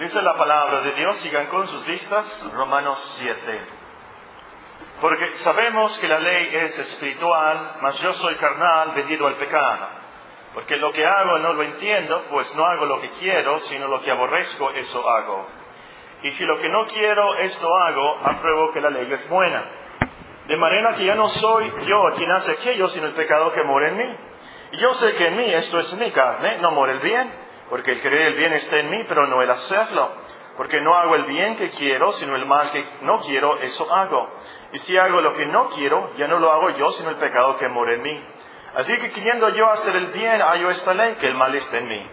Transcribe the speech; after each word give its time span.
Dice 0.00 0.22
la 0.22 0.32
palabra 0.32 0.80
de 0.80 0.92
Dios, 0.92 1.18
sigan 1.18 1.48
con 1.48 1.68
sus 1.68 1.84
vistas, 1.84 2.54
Romanos 2.54 2.98
7. 3.18 3.60
Porque 4.98 5.36
sabemos 5.36 5.98
que 5.98 6.08
la 6.08 6.18
ley 6.18 6.56
es 6.56 6.78
espiritual, 6.78 7.76
mas 7.82 7.98
yo 7.98 8.10
soy 8.14 8.34
carnal, 8.36 8.92
vendido 8.92 9.26
al 9.26 9.34
pecado. 9.34 9.88
Porque 10.54 10.76
lo 10.76 10.90
que 10.90 11.04
hago 11.04 11.38
no 11.40 11.52
lo 11.52 11.62
entiendo, 11.64 12.24
pues 12.30 12.50
no 12.54 12.64
hago 12.64 12.86
lo 12.86 12.98
que 12.98 13.10
quiero, 13.10 13.60
sino 13.60 13.88
lo 13.88 14.00
que 14.00 14.10
aborrezco, 14.10 14.70
eso 14.70 15.06
hago. 15.06 15.46
Y 16.22 16.30
si 16.30 16.46
lo 16.46 16.56
que 16.56 16.70
no 16.70 16.86
quiero, 16.86 17.34
esto 17.34 17.68
hago, 17.76 18.20
apruebo 18.24 18.72
que 18.72 18.80
la 18.80 18.88
ley 18.88 19.12
es 19.12 19.28
buena. 19.28 19.64
De 20.46 20.56
manera 20.56 20.94
que 20.94 21.04
ya 21.04 21.14
no 21.14 21.28
soy 21.28 21.70
yo 21.84 22.04
quien 22.16 22.32
hace 22.32 22.52
aquello, 22.52 22.88
sino 22.88 23.06
el 23.06 23.12
pecado 23.12 23.52
que 23.52 23.62
mora 23.64 23.90
en 23.90 23.98
mí. 23.98 24.16
Y 24.72 24.76
yo 24.78 24.94
sé 24.94 25.12
que 25.12 25.26
en 25.26 25.36
mí, 25.36 25.52
esto 25.52 25.78
es 25.78 25.92
mi 25.92 26.10
carne, 26.10 26.56
no 26.62 26.70
mora 26.70 26.92
el 26.92 27.00
bien, 27.00 27.39
porque 27.70 27.92
el 27.92 28.02
querer 28.02 28.22
el 28.22 28.34
bien 28.34 28.52
está 28.52 28.80
en 28.80 28.90
mí, 28.90 29.04
pero 29.08 29.28
no 29.28 29.40
el 29.40 29.50
hacerlo. 29.50 30.10
Porque 30.56 30.80
no 30.80 30.92
hago 30.94 31.14
el 31.14 31.24
bien 31.24 31.56
que 31.56 31.70
quiero, 31.70 32.10
sino 32.12 32.34
el 32.34 32.44
mal 32.44 32.70
que 32.72 32.84
no 33.02 33.20
quiero, 33.20 33.58
eso 33.60 33.90
hago. 33.94 34.28
Y 34.72 34.78
si 34.78 34.98
hago 34.98 35.20
lo 35.20 35.32
que 35.34 35.46
no 35.46 35.70
quiero, 35.70 36.10
ya 36.16 36.26
no 36.26 36.40
lo 36.40 36.50
hago 36.50 36.70
yo, 36.70 36.90
sino 36.90 37.10
el 37.10 37.16
pecado 37.16 37.56
que 37.56 37.68
mora 37.68 37.94
en 37.94 38.02
mí. 38.02 38.24
Así 38.74 38.94
que 38.98 39.10
queriendo 39.12 39.48
yo 39.50 39.70
hacer 39.70 39.94
el 39.96 40.08
bien, 40.08 40.42
hallo 40.42 40.68
esta 40.68 40.92
ley, 40.94 41.14
que 41.14 41.26
el 41.26 41.34
mal 41.36 41.54
está 41.54 41.78
en 41.78 41.88
mí. 41.88 42.10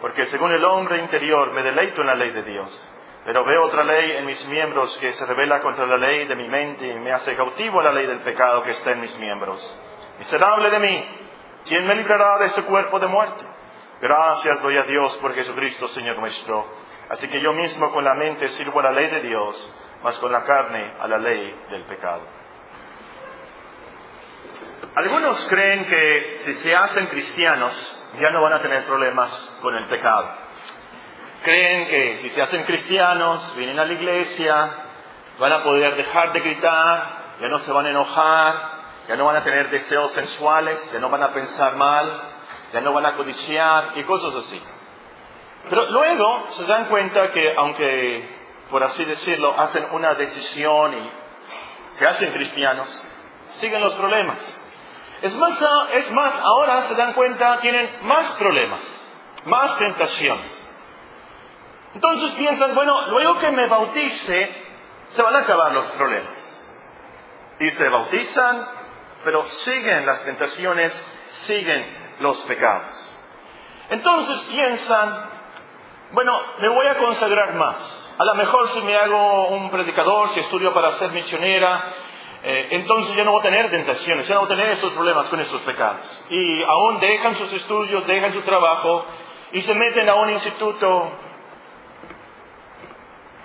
Porque 0.00 0.26
según 0.26 0.52
el 0.52 0.64
hombre 0.64 0.98
interior 0.98 1.52
me 1.52 1.62
deleito 1.62 2.00
en 2.00 2.06
la 2.06 2.14
ley 2.14 2.30
de 2.30 2.42
Dios. 2.44 2.94
Pero 3.24 3.44
veo 3.44 3.64
otra 3.64 3.84
ley 3.84 4.12
en 4.12 4.26
mis 4.26 4.46
miembros 4.46 4.96
que 4.98 5.12
se 5.12 5.26
revela 5.26 5.60
contra 5.60 5.86
la 5.86 5.98
ley 5.98 6.26
de 6.26 6.36
mi 6.36 6.48
mente 6.48 6.86
y 6.86 6.94
me 7.00 7.12
hace 7.12 7.34
cautivo 7.34 7.80
a 7.80 7.84
la 7.84 7.92
ley 7.92 8.06
del 8.06 8.20
pecado 8.20 8.62
que 8.62 8.70
está 8.70 8.92
en 8.92 9.00
mis 9.00 9.18
miembros. 9.18 9.76
Miserable 10.18 10.70
de 10.70 10.78
mí, 10.78 11.04
¿quién 11.66 11.86
me 11.86 11.96
librará 11.96 12.38
de 12.38 12.46
este 12.46 12.62
cuerpo 12.62 12.98
de 12.98 13.08
muerte? 13.08 13.49
Gracias 14.00 14.62
doy 14.62 14.78
a 14.78 14.84
Dios 14.84 15.18
por 15.18 15.34
Jesucristo, 15.34 15.86
Señor 15.88 16.18
nuestro. 16.18 16.66
Así 17.10 17.28
que 17.28 17.42
yo 17.42 17.52
mismo 17.52 17.92
con 17.92 18.02
la 18.02 18.14
mente 18.14 18.48
sirvo 18.48 18.80
a 18.80 18.84
la 18.84 18.92
ley 18.92 19.10
de 19.10 19.20
Dios, 19.20 19.76
mas 20.02 20.18
con 20.18 20.32
la 20.32 20.42
carne 20.44 20.94
a 20.98 21.06
la 21.06 21.18
ley 21.18 21.54
del 21.70 21.84
pecado. 21.84 22.22
Algunos 24.94 25.44
creen 25.50 25.84
que 25.84 26.36
si 26.44 26.54
se 26.54 26.74
hacen 26.74 27.06
cristianos 27.08 28.08
ya 28.18 28.30
no 28.30 28.40
van 28.40 28.54
a 28.54 28.62
tener 28.62 28.86
problemas 28.86 29.58
con 29.60 29.76
el 29.76 29.84
pecado. 29.84 30.28
Creen 31.42 31.86
que 31.86 32.16
si 32.16 32.30
se 32.30 32.40
hacen 32.40 32.64
cristianos, 32.64 33.54
vienen 33.56 33.78
a 33.78 33.84
la 33.84 33.92
iglesia, 33.92 34.70
van 35.38 35.52
a 35.52 35.62
poder 35.62 35.96
dejar 35.96 36.32
de 36.32 36.40
gritar, 36.40 37.18
ya 37.40 37.48
no 37.48 37.58
se 37.58 37.70
van 37.70 37.86
a 37.86 37.90
enojar, 37.90 38.80
ya 39.08 39.16
no 39.16 39.26
van 39.26 39.36
a 39.36 39.44
tener 39.44 39.68
deseos 39.68 40.10
sensuales, 40.12 40.90
ya 40.90 41.00
no 41.00 41.10
van 41.10 41.22
a 41.22 41.32
pensar 41.32 41.76
mal, 41.76 42.30
ya 42.72 42.80
no 42.80 42.92
van 42.92 43.06
a 43.06 43.16
codiciar 43.16 43.92
y 43.96 44.04
cosas 44.04 44.34
así. 44.36 44.60
Pero 45.68 45.90
luego 45.90 46.50
se 46.50 46.64
dan 46.64 46.86
cuenta 46.86 47.28
que 47.28 47.54
aunque, 47.56 48.28
por 48.70 48.82
así 48.82 49.04
decirlo, 49.04 49.54
hacen 49.58 49.86
una 49.92 50.14
decisión 50.14 50.94
y 50.94 51.10
se 51.92 52.06
hacen 52.06 52.32
cristianos, 52.32 53.04
siguen 53.54 53.80
los 53.80 53.94
problemas. 53.94 54.38
Es 55.22 55.34
más, 55.36 55.62
es 55.92 56.10
más, 56.12 56.40
ahora 56.40 56.82
se 56.82 56.94
dan 56.94 57.12
cuenta, 57.12 57.60
tienen 57.60 57.90
más 58.02 58.32
problemas, 58.32 58.80
más 59.44 59.76
tentaciones. 59.76 60.56
Entonces 61.94 62.32
piensan, 62.32 62.74
bueno, 62.74 63.08
luego 63.08 63.38
que 63.38 63.50
me 63.50 63.66
bautice, 63.66 64.50
se 65.08 65.22
van 65.22 65.36
a 65.36 65.40
acabar 65.40 65.72
los 65.72 65.84
problemas. 65.90 66.56
Y 67.58 67.68
se 67.70 67.88
bautizan, 67.88 68.66
pero 69.24 69.50
siguen 69.50 70.06
las 70.06 70.24
tentaciones, 70.24 70.92
siguen 71.30 71.99
los 72.20 72.38
pecados. 72.44 73.12
Entonces 73.90 74.40
piensan, 74.50 75.30
bueno, 76.12 76.40
me 76.60 76.68
voy 76.68 76.86
a 76.86 76.98
consagrar 76.98 77.54
más. 77.54 78.16
A 78.18 78.24
lo 78.24 78.34
mejor 78.34 78.68
si 78.68 78.80
me 78.82 78.94
hago 78.94 79.48
un 79.48 79.70
predicador, 79.70 80.28
si 80.30 80.40
estudio 80.40 80.72
para 80.72 80.92
ser 80.92 81.10
misionera, 81.10 81.92
eh, 82.42 82.68
entonces 82.70 83.14
ya 83.16 83.24
no 83.24 83.32
voy 83.32 83.40
a 83.40 83.42
tener 83.42 83.70
tentaciones, 83.70 84.26
ya 84.28 84.34
no 84.34 84.40
voy 84.42 84.46
a 84.46 84.56
tener 84.56 84.70
esos 84.70 84.92
problemas 84.92 85.28
con 85.28 85.40
esos 85.40 85.60
pecados. 85.62 86.26
Y 86.30 86.62
aún 86.62 87.00
dejan 87.00 87.34
sus 87.34 87.52
estudios, 87.52 88.06
dejan 88.06 88.32
su 88.32 88.42
trabajo 88.42 89.04
y 89.52 89.60
se 89.62 89.74
meten 89.74 90.08
a 90.08 90.14
un 90.14 90.30
instituto. 90.30 91.10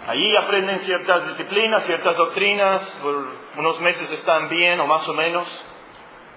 Allí 0.07 0.35
aprenden 0.35 0.79
ciertas 0.79 1.27
disciplinas, 1.29 1.83
ciertas 1.85 2.16
doctrinas, 2.16 3.00
por 3.01 3.25
unos 3.57 3.79
meses 3.81 4.11
están 4.11 4.47
bien 4.50 4.79
o 4.79 4.85
más 4.85 5.07
o 5.09 5.13
menos. 5.13 5.75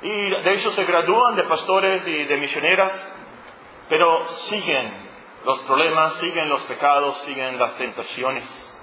Y 0.03 0.31
de 0.31 0.53
hecho 0.53 0.71
se 0.71 0.85
gradúan 0.85 1.37
de 1.37 1.45
pastores 1.45 2.07
y 2.07 2.25
de 2.25 2.37
misioneras, 2.37 2.93
pero 3.89 4.29
siguen 4.29 4.93
los 5.45 5.59
problemas, 5.61 6.15
siguen 6.15 6.49
los 6.49 6.61
pecados, 6.63 7.17
siguen 7.23 7.59
las 7.59 7.77
tentaciones. 7.77 8.75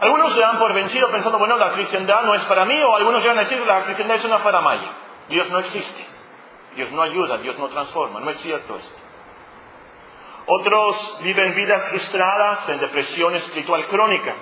Algunos 0.00 0.34
se 0.34 0.40
dan 0.40 0.58
por 0.58 0.72
vencido 0.74 1.08
pensando, 1.08 1.38
bueno, 1.38 1.56
la 1.56 1.72
cristiandad 1.72 2.24
no 2.24 2.34
es 2.34 2.42
para 2.44 2.64
mí, 2.64 2.78
o 2.82 2.96
algunos 2.96 3.22
llegan 3.22 3.38
a 3.38 3.42
decir, 3.42 3.64
la 3.64 3.84
cristiandad 3.84 4.16
es 4.16 4.24
una 4.24 4.38
faramaya. 4.38 4.90
Dios 5.28 5.48
no 5.50 5.60
existe. 5.60 6.04
Dios 6.74 6.90
no 6.90 7.02
ayuda, 7.02 7.38
Dios 7.38 7.58
no 7.58 7.68
transforma. 7.68 8.20
No 8.20 8.30
es 8.30 8.38
cierto 8.38 8.76
esto. 8.76 9.02
Otros 10.46 11.20
viven 11.22 11.54
vidas 11.54 11.88
frustradas 11.88 12.68
en 12.68 12.80
depresión 12.80 13.34
espiritual 13.36 13.86
crónica 13.86 14.34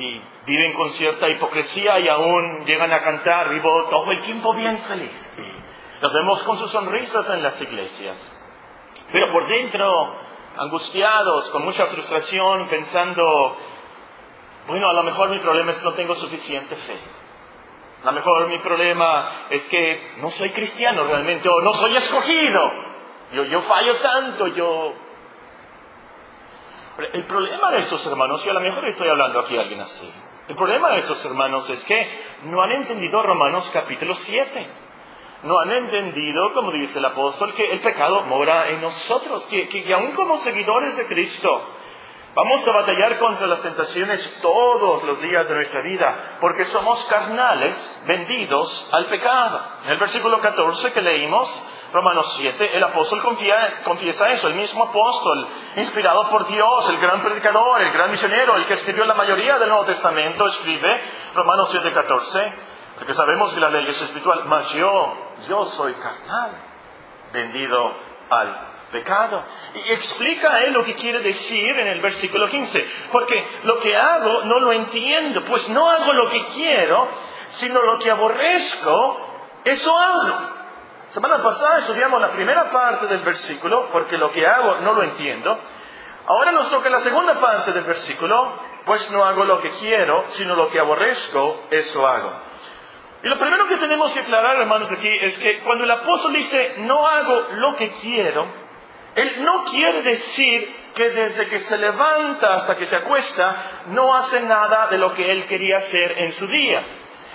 y 0.00 0.22
viven 0.46 0.72
con 0.72 0.90
cierta 0.90 1.28
hipocresía 1.28 1.98
y 2.00 2.08
aún 2.08 2.64
llegan 2.64 2.92
a 2.92 3.00
cantar, 3.00 3.50
vivo 3.50 3.84
todo 3.90 4.10
el 4.10 4.20
tiempo 4.22 4.54
bien 4.54 4.78
feliz. 4.78 5.42
Los 6.00 6.12
vemos 6.12 6.42
con 6.44 6.56
sus 6.56 6.70
sonrisas 6.70 7.28
en 7.28 7.42
las 7.42 7.60
iglesias. 7.60 8.16
Pero 9.12 9.30
por 9.30 9.46
dentro, 9.46 10.14
angustiados, 10.56 11.50
con 11.50 11.64
mucha 11.64 11.86
frustración, 11.86 12.68
pensando, 12.68 13.56
bueno, 14.66 14.88
a 14.88 14.94
lo 14.94 15.02
mejor 15.02 15.30
mi 15.30 15.40
problema 15.40 15.72
es 15.72 15.78
que 15.78 15.84
no 15.84 15.92
tengo 15.92 16.14
suficiente 16.14 16.74
fe. 16.76 16.98
A 18.02 18.06
lo 18.06 18.12
mejor 18.12 18.48
mi 18.48 18.58
problema 18.60 19.46
es 19.50 19.68
que 19.68 20.14
no 20.18 20.30
soy 20.30 20.50
cristiano 20.50 21.04
realmente 21.04 21.48
o 21.50 21.60
no 21.60 21.74
soy 21.74 21.94
escogido. 21.96 22.72
Yo, 23.34 23.44
yo 23.44 23.60
fallo 23.62 23.96
tanto, 23.96 24.46
yo... 24.48 24.94
El 27.12 27.24
problema 27.24 27.70
de 27.70 27.78
estos 27.80 28.06
hermanos, 28.06 28.44
y 28.44 28.48
a 28.50 28.52
lo 28.52 28.60
mejor 28.60 28.84
estoy 28.86 29.08
hablando 29.08 29.40
aquí 29.40 29.56
a 29.56 29.60
alguien 29.62 29.80
así, 29.80 30.12
el 30.48 30.56
problema 30.56 30.90
de 30.90 30.98
estos 30.98 31.24
hermanos 31.24 31.68
es 31.70 31.82
que 31.84 32.08
no 32.44 32.60
han 32.60 32.72
entendido 32.72 33.22
Romanos 33.22 33.70
capítulo 33.72 34.14
7. 34.14 34.66
No 35.44 35.58
han 35.58 35.70
entendido, 35.70 36.52
como 36.52 36.70
dice 36.72 36.98
el 36.98 37.04
apóstol, 37.04 37.54
que 37.54 37.70
el 37.70 37.80
pecado 37.80 38.22
mora 38.24 38.68
en 38.70 38.82
nosotros, 38.82 39.46
que, 39.46 39.68
que, 39.68 39.84
que 39.84 39.94
aún 39.94 40.12
como 40.12 40.36
seguidores 40.36 40.96
de 40.96 41.06
Cristo, 41.06 41.62
Vamos 42.32 42.66
a 42.66 42.72
batallar 42.72 43.18
contra 43.18 43.48
las 43.48 43.60
tentaciones 43.60 44.38
todos 44.40 45.02
los 45.02 45.20
días 45.20 45.48
de 45.48 45.54
nuestra 45.54 45.80
vida, 45.80 46.36
porque 46.40 46.64
somos 46.66 47.04
carnales 47.06 48.04
vendidos 48.06 48.88
al 48.92 49.06
pecado. 49.06 49.60
En 49.84 49.90
el 49.90 49.98
versículo 49.98 50.40
14 50.40 50.92
que 50.92 51.02
leímos, 51.02 51.48
Romanos 51.92 52.34
7, 52.36 52.76
el 52.76 52.84
apóstol 52.84 53.20
confiesa 53.84 54.30
eso, 54.30 54.46
el 54.46 54.54
mismo 54.54 54.84
apóstol, 54.84 55.46
inspirado 55.76 56.28
por 56.28 56.46
Dios, 56.46 56.88
el 56.88 56.98
gran 56.98 57.20
predicador, 57.20 57.82
el 57.82 57.92
gran 57.92 58.10
misionero, 58.10 58.56
el 58.56 58.66
que 58.66 58.74
escribió 58.74 59.04
la 59.04 59.14
mayoría 59.14 59.58
del 59.58 59.68
Nuevo 59.68 59.84
Testamento, 59.84 60.46
escribe 60.46 61.02
Romanos 61.34 61.68
7, 61.70 61.92
14, 61.92 62.52
porque 62.96 63.14
sabemos 63.14 63.52
que 63.52 63.60
la 63.60 63.70
ley 63.70 63.86
es 63.88 64.00
espiritual, 64.02 64.42
mas 64.46 64.72
yo, 64.72 65.14
yo 65.48 65.64
soy 65.66 65.94
carnal, 65.94 66.52
vendido 67.32 67.92
al 68.30 68.70
pecado. 68.92 69.42
Y 69.74 69.92
explica 69.92 70.60
él 70.60 70.72
lo 70.72 70.84
que 70.84 70.94
quiere 70.94 71.20
decir 71.20 71.78
en 71.78 71.88
el 71.88 72.00
versículo 72.00 72.48
15. 72.48 72.90
Porque 73.10 73.34
lo 73.64 73.78
que 73.80 73.96
hago 73.96 74.44
no 74.44 74.60
lo 74.60 74.72
entiendo, 74.72 75.44
pues 75.44 75.68
no 75.68 75.88
hago 75.88 76.12
lo 76.12 76.28
que 76.28 76.40
quiero, 76.54 77.08
sino 77.54 77.82
lo 77.82 77.98
que 77.98 78.10
aborrezco, 78.10 79.20
eso 79.64 79.98
hago. 79.98 80.59
Semana 81.10 81.42
pasada 81.42 81.78
estudiamos 81.78 82.20
la 82.20 82.30
primera 82.30 82.70
parte 82.70 83.08
del 83.08 83.22
versículo, 83.22 83.88
porque 83.90 84.16
lo 84.16 84.30
que 84.30 84.46
hago 84.46 84.76
no 84.76 84.92
lo 84.92 85.02
entiendo. 85.02 85.58
Ahora 86.28 86.52
nos 86.52 86.70
toca 86.70 86.88
la 86.88 87.00
segunda 87.00 87.34
parte 87.34 87.72
del 87.72 87.82
versículo, 87.82 88.52
pues 88.84 89.10
no 89.10 89.24
hago 89.24 89.44
lo 89.44 89.60
que 89.60 89.70
quiero, 89.70 90.26
sino 90.28 90.54
lo 90.54 90.70
que 90.70 90.78
aborrezco, 90.78 91.64
eso 91.68 92.06
hago. 92.06 92.30
Y 93.24 93.28
lo 93.28 93.36
primero 93.38 93.66
que 93.66 93.78
tenemos 93.78 94.12
que 94.12 94.20
aclarar, 94.20 94.60
hermanos, 94.60 94.92
aquí 94.92 95.08
es 95.08 95.36
que 95.40 95.58
cuando 95.62 95.82
el 95.82 95.90
apóstol 95.90 96.32
dice, 96.32 96.76
no 96.78 97.04
hago 97.04 97.48
lo 97.54 97.74
que 97.74 97.90
quiero, 97.90 98.46
él 99.16 99.44
no 99.44 99.64
quiere 99.64 100.02
decir 100.02 100.92
que 100.94 101.10
desde 101.10 101.48
que 101.48 101.58
se 101.58 101.76
levanta 101.76 102.54
hasta 102.54 102.76
que 102.76 102.86
se 102.86 102.94
acuesta 102.94 103.56
no 103.86 104.14
hace 104.14 104.42
nada 104.42 104.86
de 104.86 104.98
lo 104.98 105.12
que 105.14 105.28
él 105.28 105.46
quería 105.46 105.78
hacer 105.78 106.20
en 106.20 106.32
su 106.34 106.46
día. 106.46 106.84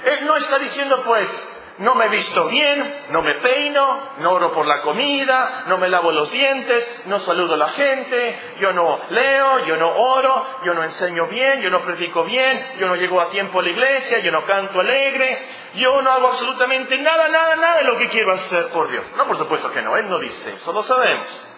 Él 0.05 0.25
no 0.25 0.37
está 0.37 0.59
diciendo 0.59 1.01
pues, 1.03 1.54
no 1.79 1.95
me 1.95 2.07
visto 2.07 2.45
bien, 2.47 3.05
no 3.09 3.21
me 3.21 3.33
peino, 3.35 4.11
no 4.19 4.31
oro 4.31 4.51
por 4.51 4.65
la 4.65 4.81
comida, 4.81 5.63
no 5.67 5.77
me 5.77 5.89
lavo 5.89 6.11
los 6.11 6.31
dientes, 6.31 7.03
no 7.07 7.19
saludo 7.19 7.55
a 7.55 7.57
la 7.57 7.69
gente, 7.69 8.39
yo 8.59 8.71
no 8.71 8.99
leo, 9.09 9.65
yo 9.65 9.75
no 9.75 9.89
oro, 9.89 10.45
yo 10.63 10.73
no 10.73 10.83
enseño 10.83 11.27
bien, 11.27 11.61
yo 11.61 11.69
no 11.69 11.83
predico 11.83 12.23
bien, 12.23 12.77
yo 12.79 12.87
no 12.87 12.95
llego 12.95 13.19
a 13.19 13.29
tiempo 13.29 13.59
a 13.59 13.63
la 13.63 13.69
iglesia, 13.69 14.19
yo 14.19 14.31
no 14.31 14.45
canto 14.45 14.79
alegre, 14.79 15.37
yo 15.75 16.01
no 16.01 16.11
hago 16.11 16.27
absolutamente 16.29 16.97
nada, 16.97 17.27
nada, 17.27 17.55
nada 17.57 17.77
de 17.79 17.83
lo 17.83 17.97
que 17.97 18.07
quiero 18.07 18.31
hacer 18.31 18.67
por 18.67 18.89
Dios. 18.89 19.13
No, 19.17 19.25
por 19.25 19.37
supuesto 19.37 19.71
que 19.71 19.81
no, 19.81 19.97
Él 19.97 20.09
no 20.09 20.19
dice 20.19 20.53
eso, 20.53 20.71
lo 20.71 20.83
sabemos. 20.83 21.51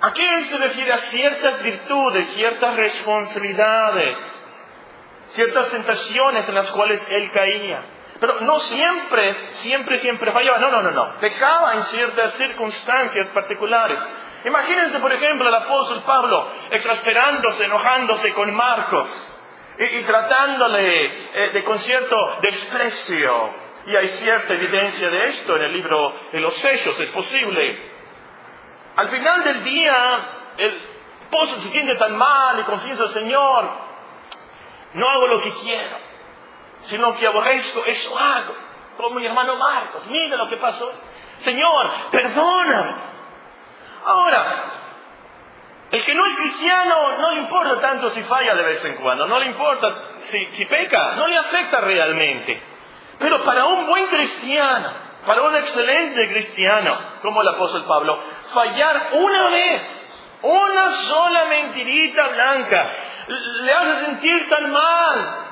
¿A 0.00 0.12
qué 0.12 0.44
se 0.44 0.58
refiere 0.58 0.92
a 0.92 0.98
ciertas 0.98 1.62
virtudes, 1.62 2.28
ciertas 2.34 2.76
responsabilidades, 2.76 4.18
ciertas 5.28 5.70
tentaciones 5.70 6.48
en 6.48 6.54
las 6.54 6.70
cuales 6.70 7.08
él 7.10 7.30
caía? 7.32 7.93
Pero 8.20 8.40
no 8.40 8.58
siempre, 8.60 9.34
siempre, 9.52 9.98
siempre 9.98 10.30
fallaba. 10.30 10.58
No, 10.58 10.70
no, 10.70 10.82
no, 10.82 10.90
no. 10.90 11.14
Pecaba 11.20 11.74
en 11.74 11.82
ciertas 11.84 12.34
circunstancias 12.34 13.26
particulares. 13.28 13.98
Imagínense, 14.44 14.98
por 14.98 15.12
ejemplo, 15.12 15.48
el 15.48 15.54
apóstol 15.54 16.02
Pablo 16.04 16.48
exasperándose, 16.70 17.64
enojándose 17.64 18.32
con 18.34 18.54
Marcos 18.54 19.40
y, 19.78 20.02
tratándole 20.02 21.06
eh, 21.06 21.50
de 21.52 21.64
con 21.64 21.78
cierto 21.78 22.16
desprecio. 22.42 23.64
Y 23.86 23.96
hay 23.96 24.08
cierta 24.08 24.54
evidencia 24.54 25.10
de 25.10 25.28
esto 25.28 25.56
en 25.56 25.62
el 25.62 25.72
libro 25.72 26.14
de 26.32 26.40
los 26.40 26.54
sellos, 26.54 26.98
es 26.98 27.10
posible. 27.10 27.92
Al 28.96 29.08
final 29.08 29.44
del 29.44 29.64
día, 29.64 30.28
el 30.56 30.82
apóstol 31.26 31.60
se 31.60 31.68
siente 31.68 31.96
tan 31.96 32.16
mal 32.16 32.60
y 32.60 32.62
confiesa, 32.62 33.08
Señor, 33.08 33.68
no 34.94 35.08
hago 35.08 35.26
lo 35.26 35.40
que 35.40 35.50
quiero, 35.50 35.96
sino 36.84 37.14
que 37.14 37.26
aborrezco, 37.26 37.84
eso 37.84 38.18
hago, 38.18 38.54
como 38.96 39.18
mi 39.18 39.26
hermano 39.26 39.56
Marcos, 39.56 40.06
mira 40.08 40.36
lo 40.36 40.48
que 40.48 40.56
pasó. 40.56 40.90
Señor, 41.40 41.90
perdóname. 42.10 42.94
Ahora, 44.04 44.64
el 45.90 46.04
que 46.04 46.14
no 46.14 46.26
es 46.26 46.36
cristiano 46.36 47.18
no 47.18 47.30
le 47.32 47.40
importa 47.40 47.80
tanto 47.80 48.10
si 48.10 48.22
falla 48.22 48.54
de 48.54 48.64
vez 48.64 48.84
en 48.84 48.96
cuando, 48.96 49.26
no 49.26 49.38
le 49.38 49.46
importa 49.46 49.94
si, 50.22 50.46
si 50.46 50.66
peca, 50.66 51.12
no 51.12 51.26
le 51.26 51.38
afecta 51.38 51.80
realmente. 51.80 52.62
Pero 53.18 53.44
para 53.44 53.66
un 53.66 53.86
buen 53.86 54.06
cristiano, 54.08 54.90
para 55.26 55.42
un 55.42 55.56
excelente 55.56 56.28
cristiano, 56.28 56.98
como 57.22 57.42
el 57.42 57.48
apóstol 57.48 57.84
Pablo, 57.84 58.18
fallar 58.52 59.10
una 59.12 59.48
vez, 59.50 60.38
una 60.42 60.90
sola 60.90 61.44
mentirita 61.46 62.28
blanca, 62.28 62.90
le 63.28 63.72
hace 63.72 64.04
sentir 64.06 64.48
tan 64.48 64.70
mal, 64.70 65.44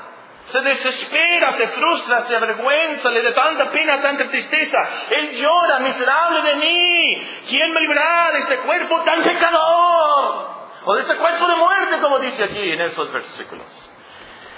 se 0.46 0.60
desespera, 0.60 1.52
se 1.52 1.68
frustra, 1.68 2.22
se 2.22 2.36
avergüenza, 2.36 3.10
le 3.10 3.22
da 3.22 3.32
tanta 3.32 3.70
pena, 3.70 4.00
tanta 4.00 4.28
tristeza. 4.28 4.88
Él 5.10 5.36
llora, 5.36 5.78
miserable 5.80 6.42
de 6.42 6.56
mí. 6.56 7.28
¿Quién 7.48 7.72
me 7.72 7.80
librará 7.80 8.32
de 8.32 8.38
este 8.40 8.58
cuerpo 8.58 9.00
tan 9.02 9.22
pecador? 9.22 10.52
O 10.84 10.94
de 10.94 11.00
este 11.02 11.14
cuerpo 11.14 11.46
de 11.46 11.56
muerte, 11.56 12.00
como 12.00 12.18
dice 12.18 12.44
aquí 12.44 12.72
en 12.72 12.80
esos 12.80 13.12
versículos. 13.12 13.90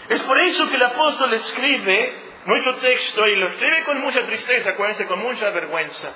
Es 0.08 0.22
por 0.22 0.38
eso 0.38 0.68
que 0.68 0.76
el 0.76 0.82
apóstol 0.82 1.32
escribe 1.34 2.24
nuestro 2.46 2.76
texto 2.76 3.26
y 3.26 3.36
lo 3.36 3.46
escribe 3.46 3.84
con 3.84 4.00
mucha 4.00 4.22
tristeza, 4.24 4.70
acuérdense, 4.70 5.06
con 5.06 5.20
mucha 5.20 5.50
vergüenza. 5.50 6.12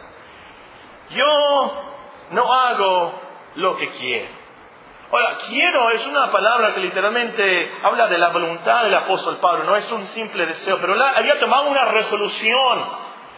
Yo 1.10 1.84
no 2.30 2.52
hago 2.52 3.22
lo 3.56 3.76
que 3.76 3.88
quiero. 3.88 4.37
Ahora, 5.10 5.38
quiero 5.48 5.90
es 5.90 6.06
una 6.06 6.30
palabra 6.30 6.74
que 6.74 6.80
literalmente 6.80 7.72
habla 7.82 8.08
de 8.08 8.18
la 8.18 8.28
voluntad 8.28 8.82
del 8.82 8.94
apóstol 8.94 9.38
Pablo, 9.38 9.64
no 9.64 9.74
es 9.74 9.90
un 9.90 10.06
simple 10.08 10.44
deseo, 10.44 10.76
pero 10.80 11.02
había 11.02 11.38
tomado 11.38 11.70
una 11.70 11.86
resolución, 11.86 12.84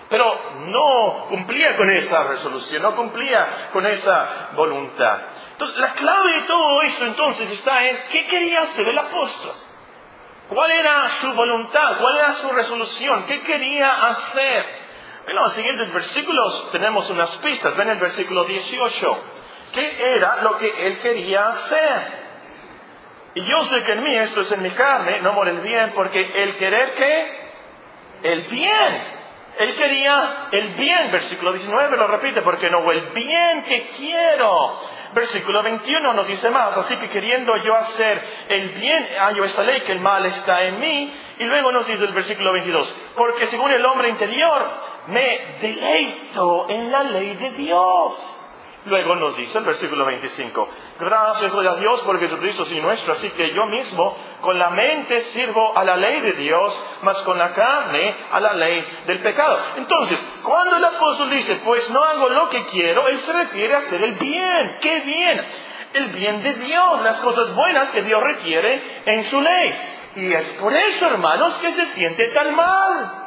pero 0.08 0.56
no 0.66 1.26
cumplía 1.28 1.76
con 1.76 1.88
esa 1.90 2.24
resolución, 2.24 2.82
no 2.82 2.96
cumplía 2.96 3.68
con 3.72 3.86
esa 3.86 4.48
voluntad. 4.56 5.20
Entonces, 5.52 5.78
la 5.78 5.92
clave 5.92 6.32
de 6.32 6.40
todo 6.42 6.82
esto 6.82 7.04
entonces 7.04 7.48
está 7.52 7.84
en 7.84 7.98
qué 8.10 8.26
quería 8.26 8.62
hacer 8.62 8.88
el 8.88 8.98
apóstol. 8.98 9.52
¿Cuál 10.48 10.72
era 10.72 11.08
su 11.08 11.32
voluntad? 11.34 11.98
¿Cuál 12.00 12.16
era 12.16 12.32
su 12.32 12.50
resolución? 12.50 13.26
¿Qué 13.26 13.42
quería 13.42 14.08
hacer? 14.08 14.80
En 15.28 15.36
los 15.36 15.52
siguientes 15.52 15.92
versículos 15.92 16.72
tenemos 16.72 17.08
unas 17.10 17.36
pistas. 17.36 17.76
Ven 17.76 17.90
el 17.90 17.98
versículo 17.98 18.42
18 18.44 19.24
qué 19.72 20.14
era 20.16 20.42
lo 20.42 20.56
que 20.58 20.86
él 20.86 20.98
quería 21.00 21.48
hacer. 21.48 22.20
Y 23.34 23.42
yo 23.42 23.64
sé 23.64 23.84
que 23.84 23.92
en 23.92 24.02
mí, 24.02 24.16
esto 24.16 24.40
es 24.40 24.52
en 24.52 24.62
mi 24.62 24.70
carne, 24.70 25.20
no 25.20 25.32
mora 25.32 25.50
el 25.50 25.60
bien, 25.60 25.92
porque 25.94 26.20
el 26.20 26.56
querer 26.56 26.92
qué? 26.94 27.40
El 28.22 28.42
bien. 28.48 29.20
Él 29.58 29.74
quería 29.74 30.48
el 30.52 30.74
bien, 30.74 31.10
versículo 31.12 31.52
19 31.52 31.96
lo 31.96 32.06
repite, 32.06 32.40
porque 32.42 32.70
no, 32.70 32.90
el 32.90 33.10
bien 33.10 33.64
que 33.64 33.88
quiero. 33.96 34.80
Versículo 35.12 35.62
21 35.62 36.12
nos 36.14 36.26
dice 36.28 36.50
más, 36.50 36.76
así 36.76 36.96
que 36.96 37.08
queriendo 37.08 37.56
yo 37.58 37.74
hacer 37.74 38.22
el 38.48 38.68
bien, 38.70 39.08
hallo 39.18 39.44
esta 39.44 39.62
ley, 39.62 39.82
que 39.82 39.92
el 39.92 40.00
mal 40.00 40.24
está 40.26 40.62
en 40.64 40.80
mí. 40.80 41.14
Y 41.38 41.44
luego 41.44 41.72
nos 41.72 41.86
dice 41.86 42.04
el 42.04 42.12
versículo 42.12 42.52
22, 42.52 42.94
porque 43.16 43.46
según 43.46 43.70
el 43.70 43.84
hombre 43.84 44.08
interior, 44.08 44.66
me 45.08 45.56
deleito 45.60 46.66
en 46.68 46.90
la 46.90 47.02
ley 47.04 47.34
de 47.34 47.50
Dios. 47.50 48.39
Luego 48.86 49.14
nos 49.16 49.36
dice 49.36 49.58
el 49.58 49.64
versículo 49.64 50.06
25, 50.06 50.68
gracias 50.98 51.54
a 51.54 51.74
Dios 51.76 52.00
por 52.00 52.18
Jesucristo 52.18 52.64
y 52.70 52.80
nuestro, 52.80 53.12
así 53.12 53.28
que 53.30 53.52
yo 53.52 53.66
mismo 53.66 54.16
con 54.40 54.58
la 54.58 54.70
mente 54.70 55.20
sirvo 55.20 55.76
a 55.76 55.84
la 55.84 55.98
ley 55.98 56.20
de 56.22 56.32
Dios, 56.32 56.84
mas 57.02 57.18
con 57.18 57.36
la 57.36 57.52
carne 57.52 58.16
a 58.32 58.40
la 58.40 58.54
ley 58.54 58.82
del 59.06 59.20
pecado. 59.20 59.58
Entonces, 59.76 60.18
cuando 60.42 60.76
el 60.76 60.84
apóstol 60.84 61.28
dice, 61.28 61.60
pues 61.62 61.90
no 61.90 62.02
hago 62.02 62.30
lo 62.30 62.48
que 62.48 62.64
quiero, 62.64 63.06
él 63.08 63.18
se 63.18 63.32
refiere 63.34 63.74
a 63.74 63.78
hacer 63.78 64.02
el 64.02 64.14
bien. 64.14 64.78
¿Qué 64.80 65.00
bien? 65.00 65.44
El 65.92 66.06
bien 66.06 66.42
de 66.42 66.54
Dios, 66.54 67.02
las 67.02 67.20
cosas 67.20 67.54
buenas 67.54 67.90
que 67.90 68.00
Dios 68.00 68.22
requiere 68.22 69.02
en 69.04 69.24
su 69.24 69.42
ley. 69.42 69.80
Y 70.16 70.32
es 70.32 70.46
por 70.60 70.72
eso, 70.72 71.06
hermanos, 71.06 71.52
que 71.58 71.70
se 71.72 71.84
siente 71.84 72.28
tan 72.28 72.54
mal. 72.54 73.26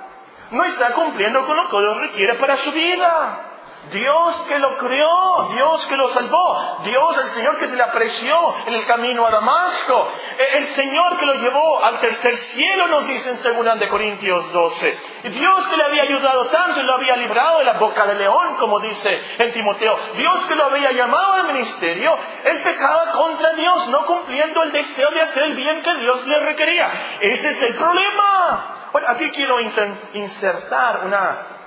No 0.50 0.64
está 0.64 0.94
cumpliendo 0.94 1.46
con 1.46 1.58
lo 1.58 1.70
que 1.70 1.80
Dios 1.80 1.98
requiere 2.00 2.34
para 2.36 2.58
su 2.58 2.72
vida. 2.72 3.53
Dios 3.92 4.46
que 4.48 4.60
lo 4.60 4.78
creó, 4.78 5.48
Dios 5.54 5.86
que 5.88 5.98
lo 5.98 6.08
salvó, 6.10 6.80
Dios 6.84 7.18
el 7.18 7.28
Señor 7.28 7.58
que 7.58 7.68
se 7.68 7.76
le 7.76 7.84
apreció 7.84 8.56
en 8.66 8.74
el 8.74 8.86
camino 8.86 9.26
a 9.26 9.32
Damasco, 9.32 10.10
e-, 10.38 10.58
el 10.60 10.68
Señor 10.68 11.18
que 11.18 11.26
lo 11.26 11.34
llevó 11.36 11.84
al 11.84 12.00
tercer 12.00 12.36
cielo, 12.36 12.88
nos 12.88 13.08
dice 13.08 13.30
en 13.30 13.66
2 13.66 13.80
de 13.80 13.90
Corintios 13.90 14.52
12. 14.52 15.00
Dios 15.24 15.68
que 15.68 15.78
le 15.78 15.84
había 15.84 16.04
ayudado 16.04 16.50
tanto 16.50 16.80
y 16.80 16.84
lo 16.84 16.94
había 16.94 17.18
librado 17.18 17.60
de 17.60 17.66
la 17.66 17.74
boca 17.74 18.06
del 18.06 18.20
león, 18.20 18.56
como 18.60 18.80
dice 18.80 19.22
en 19.38 19.54
Timoteo. 19.54 19.98
Dios 20.16 20.46
que 20.46 20.56
lo 20.56 20.66
había 20.66 20.92
llamado 20.92 21.34
al 21.34 21.48
ministerio, 21.48 22.18
él 22.46 22.62
pecaba 22.64 23.12
contra 23.12 23.54
Dios, 23.54 23.88
no 23.90 24.06
cumpliendo 24.06 24.64
el 24.64 24.72
deseo 24.72 25.12
de 25.12 25.22
hacer 25.22 25.44
el 25.44 25.56
bien 25.56 25.82
que 25.82 25.96
Dios 25.96 26.26
le 26.26 26.40
requería. 26.40 26.90
Ese 27.20 27.50
es 27.50 27.62
el 27.64 27.76
problema. 27.76 28.90
Bueno, 28.92 29.08
aquí 29.10 29.30
quiero 29.32 29.60
insertar 29.60 31.06
una 31.06 31.63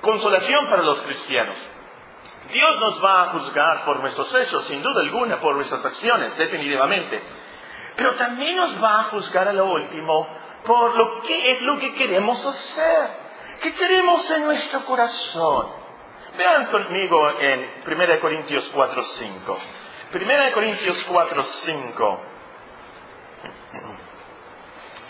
consolación 0.00 0.66
para 0.66 0.82
los 0.82 1.00
cristianos. 1.02 1.56
Dios 2.52 2.80
nos 2.80 3.04
va 3.04 3.22
a 3.22 3.26
juzgar 3.26 3.84
por 3.84 4.00
nuestros 4.00 4.34
hechos, 4.34 4.64
sin 4.64 4.82
duda 4.82 5.00
alguna, 5.02 5.40
por 5.40 5.54
nuestras 5.54 5.84
acciones, 5.84 6.36
definitivamente. 6.36 7.22
Pero 7.96 8.14
también 8.14 8.56
nos 8.56 8.82
va 8.82 9.00
a 9.00 9.02
juzgar 9.04 9.48
a 9.48 9.52
lo 9.52 9.66
último 9.66 10.26
por 10.64 10.96
lo 10.96 11.22
que 11.22 11.50
es 11.50 11.62
lo 11.62 11.78
que 11.78 11.94
queremos 11.94 12.44
hacer. 12.44 13.10
¿Qué 13.62 13.72
queremos 13.74 14.28
en 14.30 14.44
nuestro 14.44 14.80
corazón? 14.80 15.68
Vean 16.36 16.66
conmigo 16.66 17.30
en 17.38 17.82
1 17.86 18.20
Corintios 18.20 18.72
4.5. 18.72 19.56
1 20.14 20.52
Corintios 20.54 21.08
4.5. 21.08 22.18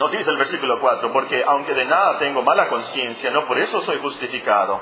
Nos 0.01 0.11
dice 0.13 0.31
el 0.31 0.39
versículo 0.39 0.81
4, 0.81 1.13
porque 1.13 1.45
aunque 1.47 1.75
de 1.75 1.85
nada 1.85 2.19
tengo 2.19 2.41
mala 2.41 2.69
conciencia, 2.69 3.31
no 3.33 3.45
por 3.47 3.61
eso 3.61 3.83
soy 3.83 3.99
justificado, 3.99 4.81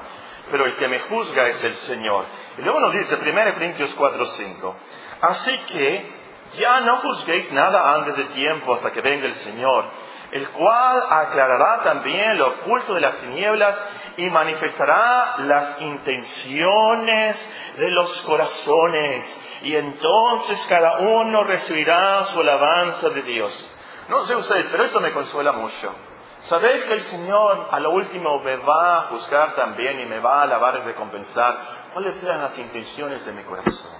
pero 0.49 0.65
el 0.65 0.77
que 0.77 0.87
me 0.87 1.01
juzga 1.01 1.49
es 1.49 1.65
el 1.65 1.75
Señor. 1.75 2.25
Y 2.57 2.63
luego 2.63 2.79
nos 2.79 2.93
dice 2.93 3.17
1 3.17 3.55
Corintios 3.55 3.93
4, 3.95 4.25
5, 4.25 4.77
así 5.23 5.59
que 5.73 6.09
ya 6.57 6.83
no 6.83 6.99
juzguéis 6.99 7.51
nada 7.51 7.97
antes 7.97 8.17
de 8.17 8.27
tiempo 8.27 8.75
hasta 8.75 8.93
que 8.93 9.01
venga 9.01 9.27
el 9.27 9.35
Señor, 9.35 9.87
el 10.31 10.49
cual 10.51 11.03
aclarará 11.11 11.81
también 11.83 12.39
lo 12.39 12.51
oculto 12.51 12.95
de 12.95 13.01
las 13.01 13.17
tinieblas 13.17 13.87
y 14.19 14.31
manifestará 14.31 15.39
las 15.39 15.81
intenciones 15.81 17.51
de 17.77 17.91
los 17.91 18.23
corazones, 18.23 19.37
y 19.63 19.75
entonces 19.75 20.65
cada 20.69 20.99
uno 20.99 21.43
recibirá 21.43 22.23
su 22.23 22.39
alabanza 22.39 23.11
de 23.11 23.23
Dios. 23.23 23.75
No 24.09 24.25
sé 24.25 24.37
ustedes, 24.37 24.67
pero 24.71 24.85
esto 24.85 25.01
me 25.01 25.13
consuela 25.13 25.53
mucho. 25.53 25.95
Saber 26.43 26.85
que 26.87 26.95
el 26.95 27.01
Señor 27.03 27.69
a 27.71 27.81
lo 27.81 27.91
último 27.91 28.41
me 28.41 28.57
va 28.57 28.99
a 28.99 29.03
juzgar 29.09 29.55
también 29.55 30.01
y 30.01 30.07
me 30.07 30.21
va 30.21 30.41
a 30.41 30.43
alabar 30.43 30.77
y 30.77 30.81
recompensar. 30.81 31.57
¿Cuáles 31.93 32.23
eran 32.23 32.41
las 32.41 32.59
intenciones 32.59 33.25
de 33.27 33.33
mi 33.33 33.43
corazón? 33.43 33.93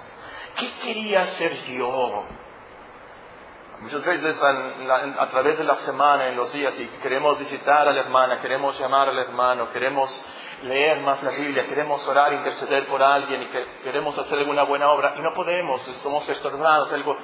¿Qué 0.55 0.71
quería 0.83 1.23
hacer 1.23 1.53
yo? 1.65 2.25
Muchas 3.81 4.03
veces 4.03 4.41
a, 4.43 5.27
través 5.29 5.57
de 5.57 5.63
la 5.63 5.75
semana, 5.75 6.27
en 6.27 6.35
los 6.35 6.51
días, 6.51 6.77
y 6.79 6.85
queremos 7.01 7.39
visitar 7.39 7.87
a 7.87 7.93
la 7.93 8.01
hermana, 8.01 8.39
queremos 8.39 8.77
llamar 8.77 9.07
al 9.07 9.17
hermano, 9.17 9.71
queremos 9.71 10.21
leer 10.63 10.99
más 11.01 11.23
la 11.23 11.31
Biblia, 11.31 11.65
queremos 11.65 12.05
orar, 12.07 12.33
interceder 12.33 12.87
por 12.87 13.01
alguien 13.01 13.43
y 13.43 13.47
queremos 13.83 14.17
hacer 14.17 14.39
alguna 14.39 14.63
buena 14.63 14.89
obra 14.89 15.13
y 15.17 15.21
no 15.21 15.33
podemos, 15.33 15.81
somos 16.01 16.27
estorbados, 16.27 16.91
algo. 16.91 17.15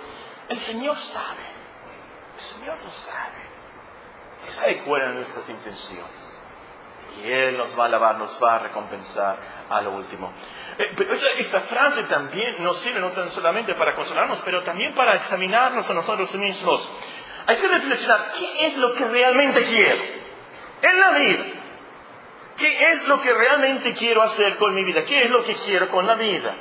El 0.47 0.57
Señor 0.59 0.97
sabe. 0.97 1.54
El 2.35 2.41
Señor 2.41 2.77
lo 2.83 2.89
sabe. 2.89 3.45
sabe 4.43 4.77
cuáles 4.79 5.07
son 5.07 5.15
nuestras 5.15 5.49
intenciones. 5.49 6.41
y 7.17 7.31
Él 7.31 7.57
nos 7.57 7.79
va 7.79 7.83
a 7.83 7.85
alabar, 7.87 8.17
nos 8.17 8.37
va 8.43 8.55
a 8.55 8.59
recompensar 8.59 9.37
a 9.69 9.81
lo 9.81 9.91
último. 9.91 10.33
Eh, 10.77 10.91
pero 10.97 11.13
esta 11.13 11.61
frase 11.61 12.03
también 12.03 12.61
nos 12.61 12.77
sirve 12.79 12.99
no 12.99 13.11
tan 13.11 13.29
solamente 13.29 13.73
para 13.75 13.95
consolarnos, 13.95 14.41
pero 14.43 14.63
también 14.63 14.93
para 14.93 15.15
examinarnos 15.15 15.89
a 15.89 15.93
nosotros 15.93 16.33
mismos. 16.35 16.89
Hay 17.47 17.55
que 17.57 17.67
reflexionar, 17.67 18.31
¿qué 18.37 18.65
es 18.67 18.77
lo 18.77 18.93
que 18.93 19.05
realmente 19.05 19.63
quiero 19.63 20.03
en 20.81 20.99
la 20.99 21.11
vida? 21.11 21.43
¿Qué 22.57 22.89
es 22.91 23.07
lo 23.07 23.21
que 23.21 23.33
realmente 23.33 23.93
quiero 23.93 24.21
hacer 24.21 24.57
con 24.57 24.73
mi 24.73 24.83
vida? 24.83 25.03
¿Qué 25.05 25.23
es 25.23 25.29
lo 25.29 25.43
que 25.43 25.53
quiero 25.53 25.89
con 25.89 26.05
la 26.05 26.15
vida? 26.15 26.53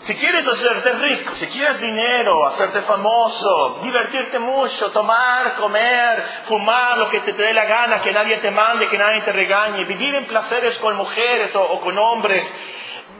Si 0.00 0.14
quieres 0.16 0.48
hacerte 0.48 0.92
rico, 0.92 1.34
si 1.34 1.46
quieres 1.48 1.78
dinero, 1.78 2.46
hacerte 2.46 2.80
famoso, 2.80 3.80
divertirte 3.82 4.38
mucho, 4.38 4.90
tomar, 4.92 5.56
comer, 5.56 6.24
fumar, 6.46 6.96
lo 6.96 7.08
que 7.10 7.20
te 7.20 7.34
dé 7.34 7.52
la 7.52 7.66
gana, 7.66 8.00
que 8.00 8.10
nadie 8.10 8.38
te 8.38 8.50
mande, 8.50 8.88
que 8.88 8.96
nadie 8.96 9.20
te 9.20 9.30
regañe, 9.30 9.84
vivir 9.84 10.14
en 10.14 10.24
placeres 10.24 10.78
con 10.78 10.96
mujeres 10.96 11.54
o, 11.54 11.80
con 11.82 11.98
hombres, 11.98 12.50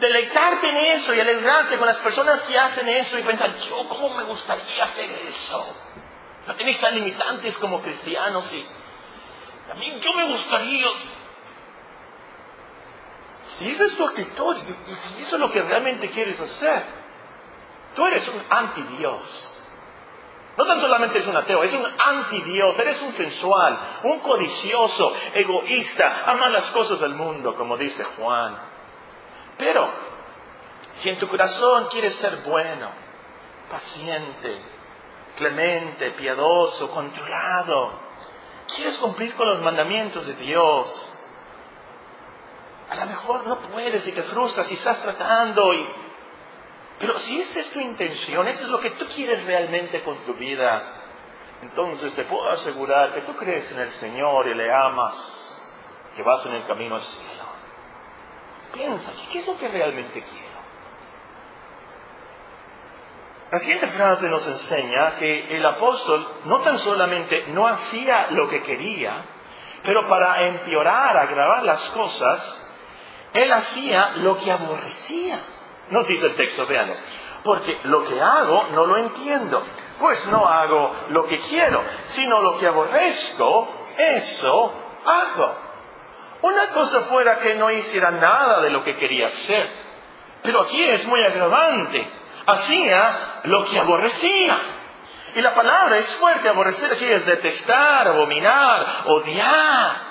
deleitarte 0.00 0.70
en 0.70 0.76
eso 0.78 1.14
y 1.14 1.20
alegrarte 1.20 1.76
con 1.76 1.86
las 1.86 1.98
personas 1.98 2.40
que 2.44 2.58
hacen 2.58 2.88
eso 2.88 3.18
y 3.18 3.22
pensar, 3.24 3.54
yo 3.58 3.86
cómo 3.86 4.08
me 4.14 4.22
gustaría 4.22 4.82
hacer 4.82 5.10
eso. 5.28 5.76
No 6.46 6.54
tenéis 6.54 6.80
tan 6.80 6.94
limitantes 6.94 7.58
como 7.58 7.82
cristianos 7.82 8.50
y 8.54 8.66
a 9.70 9.74
mí 9.74 10.00
yo 10.00 10.14
me 10.14 10.24
gustaría 10.28 10.86
si 13.60 13.70
esa 13.70 13.84
es 13.84 13.94
tu 13.94 14.06
actitud 14.06 14.56
y 14.56 14.94
si 14.94 15.22
eso 15.22 15.36
es 15.36 15.40
lo 15.40 15.50
que 15.50 15.60
realmente 15.60 16.08
quieres 16.08 16.40
hacer, 16.40 16.82
tú 17.94 18.06
eres 18.06 18.26
un 18.26 18.42
anti-Dios. 18.48 19.58
No 20.56 20.66
tan 20.66 20.80
solamente 20.80 21.18
eres 21.18 21.28
un 21.28 21.36
ateo, 21.36 21.62
es 21.62 21.74
un 21.74 21.84
anti-Dios, 21.84 22.78
eres 22.78 23.02
un 23.02 23.12
sensual, 23.12 23.78
un 24.04 24.20
codicioso, 24.20 25.12
egoísta, 25.34 26.22
ama 26.24 26.48
las 26.48 26.70
cosas 26.70 27.00
del 27.00 27.14
mundo, 27.14 27.54
como 27.54 27.76
dice 27.76 28.02
Juan. 28.02 28.56
Pero, 29.58 29.90
si 30.94 31.10
en 31.10 31.18
tu 31.18 31.28
corazón 31.28 31.88
quieres 31.90 32.14
ser 32.14 32.36
bueno, 32.38 32.88
paciente, 33.70 34.58
clemente, 35.36 36.12
piadoso, 36.12 36.90
controlado, 36.92 38.00
quieres 38.74 38.96
cumplir 38.96 39.34
con 39.34 39.46
los 39.50 39.60
mandamientos 39.60 40.26
de 40.26 40.34
Dios, 40.36 41.12
a 42.90 42.96
lo 42.96 43.06
mejor 43.06 43.46
no 43.46 43.58
puedes 43.58 44.06
y 44.06 44.12
te 44.12 44.22
frustras 44.22 44.70
y 44.70 44.74
estás 44.74 45.00
tratando 45.02 45.72
y... 45.72 45.88
Pero 46.98 47.18
si 47.18 47.40
esa 47.40 47.60
es 47.60 47.70
tu 47.70 47.80
intención, 47.80 48.46
eso 48.48 48.64
es 48.64 48.70
lo 48.70 48.80
que 48.80 48.90
tú 48.90 49.06
quieres 49.06 49.44
realmente 49.46 50.02
con 50.02 50.18
tu 50.26 50.34
vida, 50.34 50.82
entonces 51.62 52.14
te 52.14 52.24
puedo 52.24 52.48
asegurar 52.50 53.14
que 53.14 53.22
tú 53.22 53.34
crees 53.36 53.70
en 53.72 53.80
el 53.80 53.90
Señor 53.90 54.48
y 54.48 54.54
le 54.54 54.72
amas, 54.72 55.62
que 56.16 56.22
vas 56.22 56.44
en 56.46 56.54
el 56.54 56.64
camino 56.66 56.96
al 56.96 57.02
cielo. 57.02 57.44
Piensa, 58.74 59.12
¿qué 59.32 59.38
es 59.38 59.46
lo 59.46 59.56
que 59.56 59.68
realmente 59.68 60.22
quiero? 60.22 60.60
La 63.50 63.58
siguiente 63.58 63.88
frase 63.88 64.28
nos 64.28 64.46
enseña 64.46 65.16
que 65.16 65.56
el 65.56 65.64
apóstol 65.64 66.26
no 66.44 66.60
tan 66.60 66.78
solamente 66.78 67.46
no 67.48 67.66
hacía 67.66 68.28
lo 68.30 68.48
que 68.48 68.62
quería, 68.62 69.24
pero 69.82 70.06
para 70.06 70.46
empeorar, 70.46 71.16
agravar 71.16 71.64
las 71.64 71.88
cosas, 71.90 72.69
él 73.32 73.52
hacía 73.52 74.10
lo 74.16 74.36
que 74.36 74.50
aborrecía. 74.50 75.38
Nos 75.90 76.06
dice 76.06 76.26
el 76.26 76.34
texto, 76.34 76.66
véanlo. 76.66 76.96
Porque 77.44 77.78
lo 77.84 78.04
que 78.04 78.20
hago 78.20 78.68
no 78.68 78.86
lo 78.86 78.98
entiendo. 78.98 79.62
Pues 79.98 80.24
no 80.26 80.46
hago 80.46 80.94
lo 81.10 81.26
que 81.26 81.38
quiero, 81.38 81.82
sino 82.04 82.40
lo 82.40 82.58
que 82.58 82.66
aborrezco, 82.66 83.68
eso 83.96 84.74
hago. 85.04 85.54
Una 86.42 86.68
cosa 86.70 87.02
fuera 87.02 87.38
que 87.38 87.54
no 87.54 87.70
hiciera 87.70 88.10
nada 88.10 88.62
de 88.62 88.70
lo 88.70 88.82
que 88.82 88.96
quería 88.96 89.26
hacer. 89.26 89.68
Pero 90.42 90.62
aquí 90.62 90.82
es 90.82 91.06
muy 91.06 91.22
agravante. 91.22 92.10
Hacía 92.46 93.40
lo 93.44 93.64
que 93.66 93.78
aborrecía. 93.78 94.56
Y 95.34 95.40
la 95.42 95.54
palabra 95.54 95.98
es 95.98 96.08
fuerte, 96.16 96.48
aborrecer 96.48 96.92
aquí 96.92 97.04
es 97.04 97.24
detestar, 97.24 98.08
abominar, 98.08 99.02
odiar. 99.06 100.10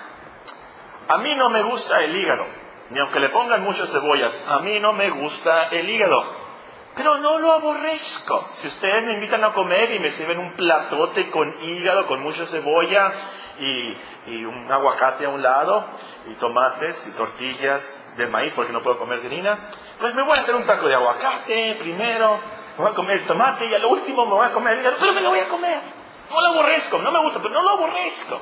A 1.09 1.17
mí 1.17 1.35
no 1.35 1.49
me 1.49 1.63
gusta 1.63 2.01
el 2.03 2.15
hígado 2.15 2.59
ni 2.89 2.99
aunque 2.99 3.19
le 3.19 3.29
pongan 3.29 3.63
muchas 3.63 3.91
cebollas, 3.91 4.45
a 4.47 4.59
mí 4.59 4.79
no 4.79 4.93
me 4.93 5.09
gusta 5.09 5.67
el 5.69 5.89
hígado. 5.89 6.49
Pero 6.95 7.17
no 7.19 7.37
lo 7.37 7.53
aborrezco. 7.53 8.49
Si 8.53 8.67
ustedes 8.67 9.05
me 9.05 9.13
invitan 9.13 9.43
a 9.43 9.53
comer 9.53 9.91
y 9.91 9.99
me 9.99 10.09
sirven 10.11 10.39
un 10.39 10.53
platote 10.53 11.29
con 11.29 11.55
hígado, 11.63 12.07
con 12.07 12.21
mucha 12.21 12.45
cebolla 12.47 13.13
y, 13.59 14.43
un 14.43 14.71
aguacate 14.71 15.25
a 15.25 15.29
un 15.29 15.41
lado, 15.41 15.85
y 16.27 16.33
tomates 16.35 17.07
y 17.07 17.11
tortillas 17.11 18.13
de 18.17 18.27
maíz 18.27 18.53
porque 18.53 18.73
no 18.73 18.81
puedo 18.81 18.97
comer 18.97 19.19
harina, 19.25 19.69
pues 19.99 20.13
me 20.15 20.23
voy 20.23 20.37
a 20.37 20.41
hacer 20.41 20.55
un 20.55 20.65
taco 20.65 20.87
de 20.87 20.95
aguacate 20.95 21.75
primero, 21.79 22.37
me 22.77 22.83
voy 22.83 22.91
a 22.91 22.95
comer 22.95 23.19
el 23.19 23.27
tomate 23.27 23.65
y 23.69 23.75
al 23.75 23.85
último 23.85 24.25
me 24.25 24.33
voy 24.33 24.47
a 24.47 24.51
comer 24.51 24.73
el 24.73 24.81
hígado, 24.81 24.97
pero 24.99 25.13
me 25.13 25.21
lo 25.21 25.29
voy 25.29 25.39
a 25.39 25.47
comer. 25.47 25.79
No 26.29 26.41
lo 26.41 26.47
aborrezco, 26.49 26.99
no 26.99 27.11
me 27.11 27.23
gusta, 27.23 27.39
pero 27.39 27.53
no 27.53 27.61
lo 27.61 27.69
aborrezco. 27.69 28.41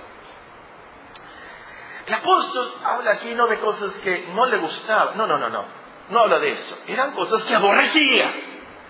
El 2.07 2.13
apóstol 2.13 2.73
habla 2.85 3.11
aquí 3.11 3.35
no 3.35 3.47
de 3.47 3.59
cosas 3.59 3.91
que 3.99 4.27
no 4.33 4.45
le 4.45 4.57
gustaban, 4.57 5.17
no, 5.17 5.27
no, 5.27 5.37
no, 5.37 5.49
no, 5.49 5.65
no 6.09 6.19
habla 6.21 6.39
de 6.39 6.51
eso. 6.51 6.79
Eran 6.87 7.11
cosas 7.11 7.43
que 7.43 7.53
aborrecía, 7.53 8.31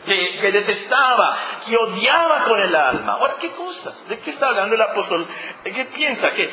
que, 0.05 0.51
detestaba, 0.51 1.35
que 1.65 1.75
odiaba 1.75 2.43
con 2.43 2.61
el 2.61 2.75
alma. 2.75 3.13
Ahora, 3.13 3.37
¿qué 3.39 3.53
cosas? 3.53 4.07
¿De 4.07 4.19
qué 4.19 4.29
está 4.29 4.49
hablando 4.49 4.75
el 4.75 4.81
apóstol? 4.83 5.27
¿Qué 5.63 5.85
piensa? 5.85 6.29
¿Qué, 6.29 6.47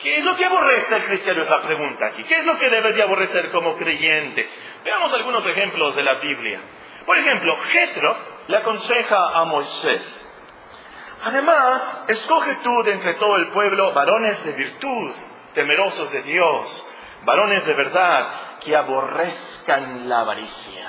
¿Qué 0.00 0.16
es 0.16 0.24
lo 0.24 0.34
que 0.34 0.46
aborrece 0.46 0.96
el 0.96 1.04
cristiano? 1.04 1.42
Es 1.42 1.48
la 1.48 1.62
pregunta 1.62 2.06
aquí. 2.06 2.24
¿Qué 2.24 2.38
es 2.38 2.44
lo 2.44 2.58
que 2.58 2.68
debes 2.68 2.96
de 2.96 3.04
aborrecer 3.04 3.52
como 3.52 3.76
creyente? 3.76 4.50
Veamos 4.84 5.12
algunos 5.12 5.46
ejemplos 5.46 5.94
de 5.94 6.02
la 6.02 6.14
Biblia. 6.14 6.60
Por 7.06 7.18
ejemplo, 7.18 7.56
Jetro 7.56 8.16
le 8.48 8.56
aconseja 8.56 9.28
a 9.32 9.44
Moisés. 9.44 10.26
Además, 11.22 12.04
escoge 12.08 12.56
tú 12.64 12.82
de 12.82 12.94
entre 12.94 13.14
todo 13.14 13.36
el 13.36 13.50
pueblo 13.52 13.92
varones 13.92 14.42
de 14.42 14.52
virtud 14.52 15.12
temerosos 15.54 16.10
de 16.12 16.22
Dios, 16.22 16.86
varones 17.24 17.64
de 17.64 17.74
verdad, 17.74 18.58
que 18.60 18.76
aborrezcan 18.76 20.08
la 20.08 20.20
avaricia. 20.20 20.88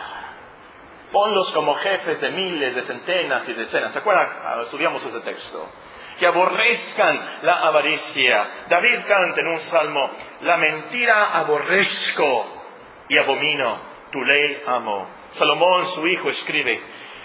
Ponlos 1.11 1.51
como 1.51 1.75
jefes 1.75 2.21
de 2.21 2.29
miles, 2.29 2.75
de 2.75 2.81
centenas 2.83 3.47
y 3.49 3.53
decenas. 3.53 3.91
¿Se 3.91 3.99
acuerdan? 3.99 4.29
Ah, 4.43 4.61
estudiamos 4.63 5.03
ese 5.05 5.19
texto. 5.21 5.69
Que 6.17 6.25
aborrezcan 6.25 7.19
la 7.41 7.67
avaricia. 7.67 8.65
David 8.69 8.99
canta 9.07 9.41
en 9.41 9.47
un 9.47 9.59
salmo, 9.59 10.09
la 10.41 10.57
mentira 10.57 11.37
aborrezco 11.37 12.63
y 13.09 13.17
abomino, 13.17 13.77
tu 14.11 14.21
ley 14.23 14.61
amo. 14.67 15.07
Salomón, 15.33 15.85
su 15.87 16.07
hijo, 16.07 16.29
escribe, 16.29 16.81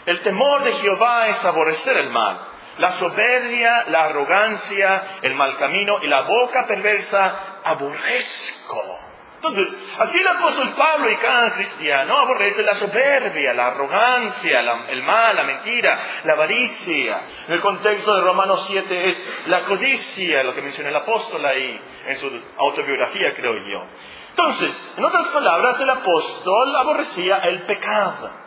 el 0.07 0.21
temor 0.23 0.65
de 0.65 0.73
Jehová 0.73 1.29
es 1.29 1.45
aborrecer 1.45 1.97
el 1.99 2.11
mal 2.11 2.56
la 2.79 2.93
soberbia, 2.93 3.85
la 3.89 4.05
arrogancia, 4.05 5.19
el 5.23 5.35
mal 5.35 5.57
camino 5.57 5.99
y 6.03 6.09
la 6.09 6.23
boca 6.23 6.67
perversa 6.67 7.61
aborrezco. 7.65 9.01
Entonces, 9.37 9.69
así 9.99 10.19
el 10.19 10.27
apóstol 10.27 10.71
Pablo 10.71 11.11
y 11.11 11.17
cada 11.19 11.55
cristiano 11.55 12.17
aborrece 12.17 12.63
la 12.63 12.75
soberbia, 12.75 13.53
la 13.53 13.69
arrogancia, 13.69 14.61
el 14.89 15.03
mal, 15.03 15.37
la 15.37 15.43
mentira, 15.45 15.99
la 16.25 16.33
avaricia. 16.33 17.21
En 17.47 17.55
el 17.55 17.61
contexto 17.61 18.15
de 18.15 18.23
Romanos 18.23 18.65
7 18.67 19.05
es 19.05 19.47
la 19.47 19.63
codicia, 19.63 20.43
lo 20.43 20.55
que 20.55 20.63
menciona 20.63 20.89
el 20.89 20.97
apóstol 20.97 21.45
ahí 21.45 21.81
en 22.07 22.17
su 22.17 22.31
autobiografía, 22.57 23.35
creo 23.35 23.57
yo. 23.59 23.85
Entonces, 24.31 24.95
en 24.97 25.05
otras 25.05 25.27
palabras, 25.29 25.81
el 25.81 25.91
apóstol 25.91 26.77
aborrecía 26.77 27.39
el 27.39 27.63
pecado. 27.63 28.46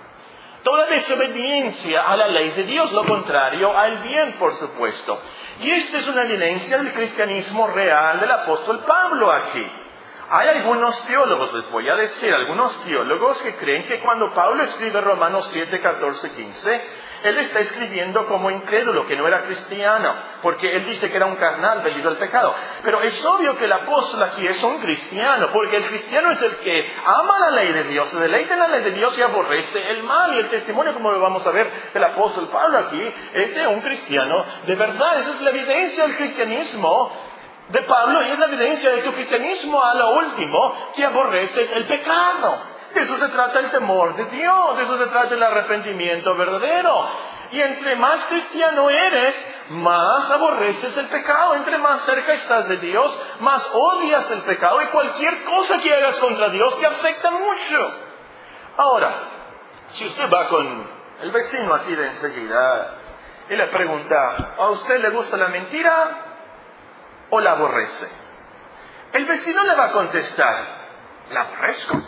Toda 0.63 0.87
desobediencia 0.87 2.01
a 2.01 2.17
la 2.17 2.27
ley 2.27 2.51
de 2.51 2.63
Dios, 2.63 2.91
lo 2.91 3.05
contrario 3.05 3.75
al 3.77 3.99
bien, 3.99 4.33
por 4.33 4.53
supuesto. 4.53 5.19
Y 5.61 5.71
esta 5.71 5.99
es 5.99 6.07
una 6.07 6.23
evidencia 6.23 6.77
del 6.77 6.91
cristianismo 6.91 7.67
real 7.67 8.19
del 8.19 8.31
apóstol 8.31 8.79
Pablo 8.85 9.31
aquí. 9.31 9.65
Hay 10.31 10.47
algunos 10.47 11.01
teólogos, 11.07 11.51
les 11.53 11.69
voy 11.71 11.89
a 11.89 11.95
decir, 11.95 12.31
algunos 12.31 12.75
teólogos 12.83 13.41
que 13.41 13.55
creen 13.55 13.85
que 13.85 13.99
cuando 13.99 14.31
Pablo 14.31 14.63
escribe 14.63 15.01
Romanos 15.01 15.49
7, 15.51 15.79
14, 15.81 16.31
15, 16.31 16.81
él 17.23 17.37
está 17.39 17.59
escribiendo 17.59 18.25
como 18.27 18.51
incrédulo, 18.51 19.07
que 19.07 19.15
no 19.15 19.27
era 19.27 19.41
cristiano, 19.41 20.15
porque 20.41 20.75
él 20.75 20.85
dice 20.85 21.09
que 21.09 21.17
era 21.17 21.25
un 21.25 21.35
carnal 21.35 21.83
debido 21.83 22.09
al 22.09 22.17
pecado. 22.17 22.53
Pero 22.83 23.01
es 23.01 23.25
obvio 23.25 23.57
que 23.57 23.65
el 23.65 23.73
apóstol 23.73 24.23
aquí 24.23 24.45
es 24.45 24.63
un 24.63 24.79
cristiano, 24.79 25.49
porque 25.51 25.77
el 25.77 25.85
cristiano 25.85 26.31
es 26.31 26.41
el 26.41 26.57
que 26.57 26.93
ama 27.05 27.39
la 27.39 27.51
ley 27.51 27.73
de 27.73 27.83
Dios, 27.85 28.07
se 28.09 28.19
deleita 28.19 28.53
en 28.53 28.59
la 28.59 28.67
ley 28.67 28.83
de 28.83 28.91
Dios 28.91 29.17
y 29.17 29.21
aborrece 29.23 29.89
el 29.89 30.03
mal. 30.03 30.35
Y 30.35 30.39
el 30.39 30.49
testimonio, 30.49 30.93
como 30.93 31.11
lo 31.11 31.19
vamos 31.19 31.45
a 31.45 31.51
ver, 31.51 31.71
del 31.93 32.03
apóstol 32.03 32.47
Pablo 32.49 32.77
aquí, 32.77 33.01
es 33.33 33.55
de 33.55 33.67
un 33.67 33.81
cristiano 33.81 34.45
de 34.65 34.75
verdad. 34.75 35.19
Esa 35.19 35.31
es 35.31 35.41
la 35.41 35.49
evidencia 35.49 36.03
del 36.05 36.15
cristianismo 36.15 37.11
de 37.69 37.81
Pablo 37.83 38.25
y 38.25 38.31
es 38.31 38.39
la 38.39 38.47
evidencia 38.47 38.91
de 38.91 39.03
tu 39.03 39.13
cristianismo 39.13 39.83
a 39.83 39.93
lo 39.93 40.11
último, 40.15 40.91
que 40.95 41.05
aborreces 41.05 41.71
el 41.71 41.85
pecado. 41.85 42.57
De 42.93 43.01
eso 43.01 43.17
se 43.17 43.27
trata 43.27 43.59
el 43.59 43.69
temor 43.69 44.15
de 44.15 44.25
Dios, 44.25 44.77
de 44.77 44.83
eso 44.83 44.97
se 44.97 45.05
trata 45.05 45.35
el 45.35 45.43
arrepentimiento 45.43 46.35
verdadero. 46.35 47.05
Y 47.51 47.61
entre 47.61 47.95
más 47.95 48.25
cristiano 48.25 48.89
eres, 48.89 49.35
más 49.69 50.29
aborreces 50.31 50.97
el 50.97 51.07
pecado. 51.07 51.55
Entre 51.55 51.77
más 51.77 52.01
cerca 52.01 52.33
estás 52.33 52.67
de 52.67 52.77
Dios, 52.77 53.19
más 53.39 53.69
odias 53.73 54.29
el 54.31 54.41
pecado 54.41 54.81
y 54.81 54.87
cualquier 54.87 55.43
cosa 55.43 55.79
que 55.79 55.93
hagas 55.93 56.17
contra 56.17 56.49
Dios 56.49 56.79
te 56.79 56.85
afecta 56.87 57.29
mucho. 57.31 57.95
Ahora, 58.77 59.13
si 59.91 60.05
usted 60.05 60.29
va 60.31 60.47
con 60.47 60.87
el 61.21 61.31
vecino 61.31 61.73
así 61.73 61.95
de 61.95 62.07
enseguida 62.07 62.95
y 63.49 63.55
le 63.55 63.67
pregunta, 63.67 64.55
¿a 64.57 64.69
usted 64.69 64.99
le 64.99 65.09
gusta 65.09 65.37
la 65.37 65.47
mentira 65.49 66.28
o 67.29 67.39
la 67.39 67.51
aborrece? 67.51 68.07
El 69.13 69.25
vecino 69.25 69.63
le 69.63 69.75
va 69.75 69.85
a 69.85 69.91
contestar, 69.91 70.55
la 71.31 71.41
aborrezco. 71.41 72.01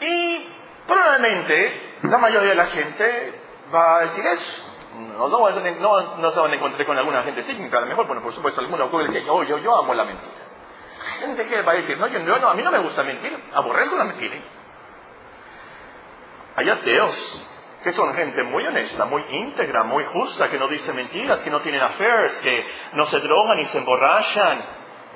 Y 0.00 0.48
probablemente 0.86 1.96
la 2.02 2.18
mayoría 2.18 2.50
de 2.50 2.56
la 2.56 2.66
gente 2.66 3.40
va 3.74 3.96
a 3.96 4.00
decir 4.02 4.26
eso. 4.26 4.70
No, 4.94 5.28
no, 5.28 6.30
se 6.30 6.40
van 6.40 6.52
a 6.52 6.54
encontrar 6.54 6.86
con 6.86 6.96
alguna 6.96 7.22
gente 7.22 7.42
cínica, 7.42 7.78
a 7.78 7.80
lo 7.80 7.86
mejor, 7.86 8.06
bueno, 8.06 8.22
por 8.22 8.32
supuesto, 8.32 8.60
alguno 8.60 8.90
puede 8.90 9.08
decir, 9.08 9.24
yo, 9.24 9.42
yo, 9.42 9.58
yo 9.58 9.76
amo 9.76 9.92
la 9.92 10.04
mentira. 10.04 10.32
Gente 11.18 11.46
que 11.46 11.62
va 11.62 11.72
a 11.72 11.74
decir, 11.74 11.98
no, 11.98 12.06
yo, 12.06 12.20
no, 12.20 12.48
a 12.48 12.54
mí 12.54 12.62
no 12.62 12.70
me 12.70 12.78
gusta 12.78 13.02
mentir, 13.02 13.36
aborrezco 13.52 13.96
la 13.96 14.04
mentira. 14.04 14.36
Hay 16.56 16.70
ateos 16.70 17.50
que 17.84 17.92
son 17.92 18.14
gente 18.14 18.42
muy 18.42 18.66
honesta, 18.66 19.04
muy 19.04 19.22
íntegra, 19.28 19.82
muy 19.82 20.04
justa, 20.06 20.48
que 20.48 20.58
no 20.58 20.68
dice 20.68 20.90
mentiras, 20.94 21.42
que 21.42 21.50
no 21.50 21.60
tienen 21.60 21.82
affairs, 21.82 22.40
que 22.40 22.66
no 22.94 23.04
se 23.04 23.20
drogan 23.20 23.60
y 23.60 23.66
se 23.66 23.76
emborrachan. 23.76 24.64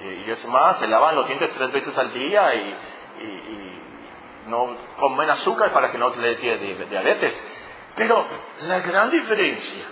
Y, 0.02 0.30
es 0.30 0.46
más, 0.46 0.78
se 0.78 0.87
lavan 0.87 1.16
los 1.16 1.26
dientes 1.26 1.50
tres 1.52 1.72
veces 1.72 1.96
al 1.96 2.12
día 2.12 2.54
y, 2.54 2.76
y 3.20 3.78
no 4.48 4.76
comen 4.98 5.30
azúcar 5.30 5.72
para 5.72 5.90
que 5.90 5.96
no 5.96 6.10
le 6.10 6.37
dé 6.37 6.87
diabetes. 6.90 7.42
Pero 7.96 8.26
la 8.60 8.80
gran 8.80 9.10
diferencia 9.10 9.87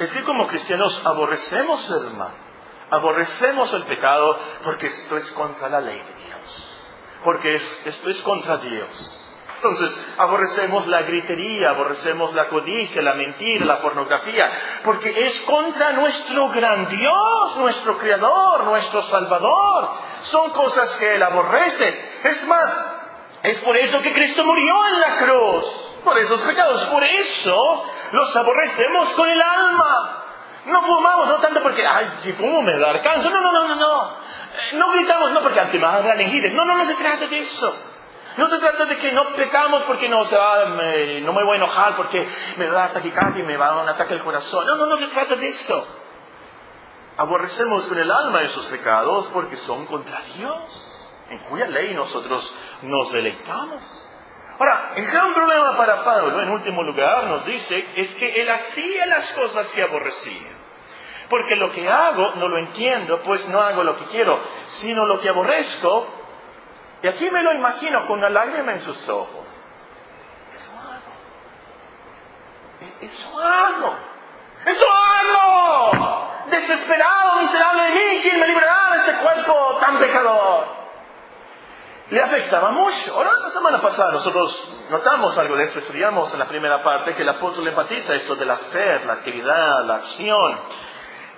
es 0.00 0.12
que 0.12 0.22
como 0.24 0.48
cristianos 0.48 1.06
aborrecemos 1.06 1.88
el 1.90 2.14
mal, 2.16 2.32
aborrecemos 2.90 3.72
el 3.74 3.84
pecado 3.84 4.38
porque 4.64 4.86
esto 4.86 5.16
es 5.16 5.30
contra 5.32 5.68
la 5.68 5.80
ley 5.80 5.98
de 5.98 6.24
Dios, 6.26 6.84
porque 7.22 7.54
esto 7.54 8.10
es 8.10 8.20
contra 8.22 8.56
Dios. 8.56 9.22
Entonces, 9.68 9.98
aborrecemos 10.18 10.86
la 10.86 11.02
gritería, 11.02 11.70
aborrecemos 11.70 12.32
la 12.34 12.46
codicia, 12.46 13.02
la 13.02 13.14
mentira, 13.14 13.66
la 13.66 13.80
pornografía, 13.80 14.48
porque 14.84 15.10
es 15.26 15.40
contra 15.40 15.92
nuestro 15.92 16.48
gran 16.50 16.86
Dios, 16.88 17.56
nuestro 17.58 17.98
Creador, 17.98 18.64
nuestro 18.64 19.02
Salvador. 19.02 19.90
Son 20.22 20.50
cosas 20.50 20.96
que 20.96 21.16
Él 21.16 21.22
aborrece. 21.22 22.10
Es 22.24 22.46
más, 22.46 22.80
es 23.42 23.60
por 23.60 23.76
eso 23.76 24.00
que 24.02 24.12
Cristo 24.12 24.44
murió 24.44 24.74
en 24.86 25.00
la 25.00 25.16
cruz, 25.16 25.64
por 26.04 26.16
esos 26.18 26.40
pecados. 26.42 26.84
Por 26.84 27.02
eso 27.02 27.84
los 28.12 28.36
aborrecemos 28.36 29.12
con 29.14 29.28
el 29.28 29.42
alma. 29.42 30.22
No 30.66 30.82
fumamos, 30.82 31.28
no 31.28 31.36
tanto 31.36 31.62
porque, 31.62 31.86
ay, 31.86 32.12
si 32.18 32.32
fumo 32.32 32.62
me 32.62 32.78
da 32.78 33.00
cáncer. 33.00 33.30
No, 33.30 33.40
no, 33.40 33.52
no, 33.52 33.68
no, 33.68 33.74
no. 33.74 34.04
Eh, 34.04 34.76
no 34.76 34.90
gritamos, 34.92 35.32
no 35.32 35.40
porque 35.40 35.60
antes 35.60 35.80
me 35.80 35.86
da 35.86 36.02
No, 36.54 36.64
no, 36.64 36.76
no 36.76 36.84
se 36.84 36.94
trata 36.94 37.26
de 37.26 37.38
eso. 37.38 37.95
No 38.36 38.46
se 38.48 38.58
trata 38.58 38.84
de 38.84 38.96
que 38.96 39.12
no 39.12 39.32
pecamos 39.34 39.84
porque 39.84 40.08
no, 40.08 40.24
se 40.26 40.36
va, 40.36 40.66
me, 40.66 41.20
no 41.22 41.32
me 41.32 41.44
voy 41.44 41.54
a 41.54 41.56
enojar 41.56 41.96
porque 41.96 42.26
me 42.56 42.66
da 42.66 42.92
taquicardia 42.92 43.42
y 43.42 43.46
me 43.46 43.56
va 43.56 43.68
a 43.68 43.82
un 43.82 43.88
ataque 43.88 44.14
al 44.14 44.22
corazón. 44.22 44.66
No, 44.66 44.76
no, 44.76 44.86
no 44.86 44.96
se 44.96 45.06
trata 45.06 45.36
de 45.36 45.48
eso. 45.48 45.86
Aborrecemos 47.16 47.86
con 47.86 47.98
el 47.98 48.10
alma 48.10 48.42
esos 48.42 48.66
pecados 48.66 49.28
porque 49.32 49.56
son 49.56 49.86
contra 49.86 50.20
Dios 50.36 50.92
en 51.30 51.38
cuya 51.40 51.66
ley 51.66 51.94
nosotros 51.94 52.54
nos 52.82 53.12
deleitamos. 53.12 53.82
Ahora, 54.58 54.92
el 54.96 55.06
gran 55.06 55.34
problema 55.34 55.76
para 55.76 56.04
Pablo, 56.04 56.42
en 56.42 56.48
último 56.48 56.82
lugar, 56.82 57.24
nos 57.24 57.44
dice, 57.44 57.86
es 57.96 58.14
que 58.16 58.40
él 58.40 58.50
hacía 58.50 59.06
las 59.06 59.30
cosas 59.32 59.70
que 59.72 59.82
aborrecía. 59.82 60.50
Porque 61.28 61.56
lo 61.56 61.70
que 61.72 61.88
hago 61.88 62.36
no 62.36 62.48
lo 62.48 62.58
entiendo, 62.58 63.20
pues 63.22 63.46
no 63.48 63.60
hago 63.60 63.82
lo 63.82 63.96
que 63.96 64.04
quiero, 64.04 64.38
sino 64.66 65.04
lo 65.04 65.20
que 65.20 65.28
aborrezco. 65.28 66.06
Y 67.02 67.08
aquí 67.08 67.30
me 67.30 67.42
lo 67.42 67.52
imagino 67.52 68.06
con 68.06 68.18
una 68.18 68.30
lágrima 68.30 68.72
en 68.72 68.80
sus 68.80 69.08
ojos. 69.08 69.46
Eso 70.52 70.72
hago. 70.78 71.06
Eso 73.00 73.40
hago. 73.40 73.96
Eso 74.64 74.86
hago. 74.92 76.26
Desesperado, 76.50 77.42
miserable 77.42 77.82
de 77.82 77.90
mí, 77.90 78.20
¿quién 78.22 78.40
me 78.40 78.46
librará 78.46 78.92
de 78.92 78.98
este 78.98 79.22
cuerpo 79.22 79.78
tan 79.80 79.98
pecador? 79.98 80.76
le 82.10 82.22
afectaba 82.22 82.70
mucho. 82.70 83.14
Ahora, 83.14 83.32
la 83.42 83.50
semana 83.50 83.80
pasada 83.80 84.12
nosotros 84.12 84.72
notamos 84.90 85.36
algo 85.38 85.56
de 85.56 85.64
esto, 85.64 85.80
estudiamos 85.80 86.32
en 86.32 86.38
la 86.38 86.46
primera 86.46 86.82
parte 86.82 87.14
que 87.14 87.22
el 87.22 87.28
apóstol 87.28 87.66
enfatiza 87.66 88.14
esto 88.14 88.36
del 88.36 88.50
hacer, 88.50 89.04
la 89.04 89.14
actividad, 89.14 89.84
la 89.84 89.96
acción. 89.96 90.60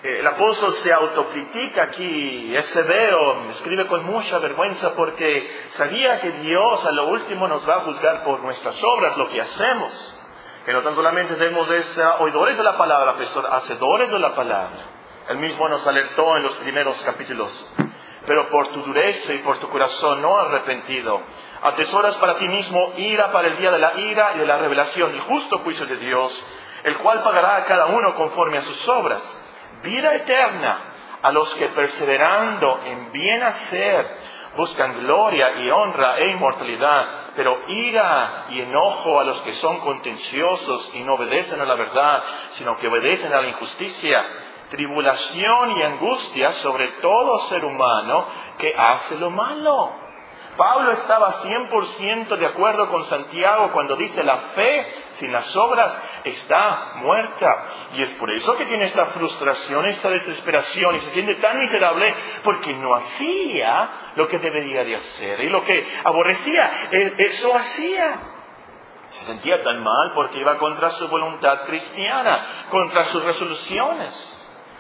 Eh, 0.03 0.19
el 0.21 0.27
apóstol 0.27 0.73
se 0.75 0.93
autocritica 0.93 1.85
aquí, 1.85 2.55
es 2.55 2.65
severo, 2.67 3.51
escribe 3.51 3.87
con 3.87 4.05
mucha 4.05 4.39
vergüenza 4.39 4.95
porque 4.95 5.51
sabía 5.69 6.21
que 6.21 6.31
Dios 6.31 6.87
a 6.87 6.93
lo 6.93 7.09
último 7.09 7.49
nos 7.49 7.69
va 7.69 7.77
a 7.77 7.81
juzgar 7.81 8.23
por 8.23 8.41
nuestras 8.41 8.81
obras, 8.85 9.17
lo 9.17 9.29
que 9.29 9.41
hacemos. 9.41 10.15
Que 10.65 10.73
no 10.73 10.83
tan 10.83 10.95
solamente 10.95 11.35
debemos 11.35 11.69
de 11.69 11.83
oidores 12.21 12.57
de 12.57 12.63
la 12.63 12.77
palabra, 12.77 13.15
pero 13.17 13.53
hacedores 13.53 14.11
de 14.11 14.19
la 14.19 14.35
palabra. 14.35 14.85
Él 15.31 15.39
mismo 15.39 15.69
nos 15.69 15.87
alertó 15.87 16.37
en 16.37 16.43
los 16.43 16.55
primeros 16.55 17.03
capítulos 17.03 17.75
pero 18.29 18.51
por 18.51 18.69
tu 18.69 18.83
dureza 18.83 19.33
y 19.33 19.39
por 19.39 19.59
tu 19.59 19.71
corazón 19.71 20.21
no 20.21 20.39
arrepentido, 20.39 21.19
atesoras 21.63 22.15
para 22.17 22.37
ti 22.37 22.47
mismo 22.47 22.93
ira 22.99 23.33
para 23.33 23.49
el 23.49 23.57
día 23.57 23.71
de 23.71 23.79
la 23.79 23.99
ira 23.99 24.35
y 24.35 24.41
de 24.41 24.47
la 24.47 24.59
revelación 24.59 25.17
y 25.17 25.21
justo 25.21 25.61
juicio 25.61 25.87
de 25.87 25.97
Dios, 25.97 26.45
el 26.85 26.99
cual 26.99 27.23
pagará 27.23 27.57
a 27.57 27.65
cada 27.65 27.87
uno 27.87 28.15
conforme 28.17 28.59
a 28.59 28.63
sus 28.63 28.87
obras. 28.87 29.23
Vida 29.83 30.15
eterna 30.15 30.79
a 31.23 31.33
los 31.33 31.53
que 31.55 31.69
perseverando 31.69 32.81
en 32.85 33.13
bien 33.13 33.43
hacer 33.43 34.07
buscan 34.57 34.99
gloria 35.01 35.53
y 35.59 35.71
honra 35.71 36.19
e 36.19 36.31
inmortalidad, 36.31 37.33
pero 37.37 37.63
ira 37.69 38.47
y 38.51 38.61
enojo 38.61 39.21
a 39.21 39.25
los 39.25 39.41
que 39.43 39.53
son 39.53 39.79
contenciosos 39.81 40.91
y 40.95 41.01
no 41.01 41.15
obedecen 41.15 41.61
a 41.61 41.65
la 41.65 41.75
verdad, 41.75 42.23
sino 42.53 42.77
que 42.79 42.89
obedecen 42.89 43.33
a 43.33 43.41
la 43.41 43.49
injusticia 43.49 44.25
tribulación 44.71 45.73
y 45.73 45.83
angustia 45.83 46.53
sobre 46.53 46.89
todo 47.01 47.39
ser 47.49 47.65
humano 47.65 48.27
que 48.59 48.75
hace 48.77 49.17
lo 49.19 49.31
malo. 49.31 50.08
Pablo 50.59 50.91
estaba 50.91 51.33
100% 51.35 52.37
de 52.37 52.47
acuerdo 52.47 52.91
con 52.91 53.05
Santiago 53.05 53.71
cuando 53.73 53.95
dice 53.97 54.25
la 54.25 54.37
fe 54.37 54.87
sin 55.15 55.33
las 55.33 55.57
obras 55.57 56.21
está 56.25 56.95
muerta. 56.97 57.47
Y 57.95 58.03
es 58.03 58.13
por 58.15 58.31
eso 58.31 58.57
que 58.57 58.67
tiene 58.67 58.87
esta 58.87 59.07
frustración, 59.07 59.87
esta 59.87 60.11
desesperación 60.11 60.97
y 60.97 61.01
se 61.01 61.11
siente 61.13 61.37
tan 61.37 61.59
miserable 61.61 62.13
porque 62.43 62.75
no 62.75 62.95
hacía 62.97 64.13
lo 64.17 64.27
que 64.27 64.39
debería 64.39 64.83
de 64.85 64.97
hacer. 64.97 65.41
Y 65.41 65.49
lo 65.49 65.63
que 65.65 65.87
aborrecía, 66.05 66.71
eso 67.17 67.55
hacía. 67.55 68.21
Se 69.11 69.25
sentía 69.25 69.63
tan 69.63 69.83
mal 69.83 70.13
porque 70.13 70.41
iba 70.41 70.59
contra 70.59 70.91
su 70.91 71.09
voluntad 71.09 71.65
cristiana, 71.67 72.67
contra 72.69 73.05
sus 73.05 73.25
resoluciones. 73.25 74.38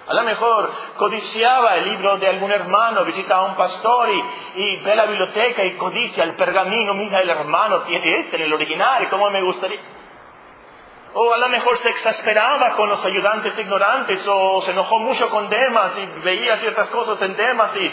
A 0.08 0.14
lo 0.14 0.22
mejor 0.22 0.72
codiciaba 0.96 1.76
el 1.76 1.90
libro 1.90 2.16
de 2.16 2.28
algún 2.28 2.50
hermano, 2.50 3.04
visitaba 3.04 3.42
a 3.42 3.50
un 3.50 3.56
pastor 3.56 4.08
y, 4.54 4.76
ve 4.76 4.96
la 4.96 5.04
biblioteca 5.04 5.62
y 5.62 5.76
codicia 5.76 6.24
el 6.24 6.34
pergamino, 6.34 6.94
mira 6.94 7.20
el 7.20 7.28
hermano 7.28 7.82
tiene 7.82 8.20
este 8.20 8.36
en 8.36 8.42
el 8.44 8.54
original, 8.54 9.06
¿cómo 9.10 9.28
me 9.28 9.42
gustaría? 9.42 9.80
O 11.12 11.34
a 11.34 11.36
lo 11.36 11.50
mejor 11.50 11.76
se 11.76 11.90
exasperaba 11.90 12.72
con 12.72 12.88
los 12.88 13.04
ayudantes 13.04 13.58
ignorantes 13.58 14.26
o 14.26 14.62
se 14.62 14.70
enojó 14.70 14.98
mucho 14.98 15.28
con 15.28 15.50
Demas 15.50 15.98
y 15.98 16.06
veía 16.22 16.56
ciertas 16.56 16.88
cosas 16.88 17.20
en 17.20 17.36
Demas 17.36 17.76
y... 17.76 17.92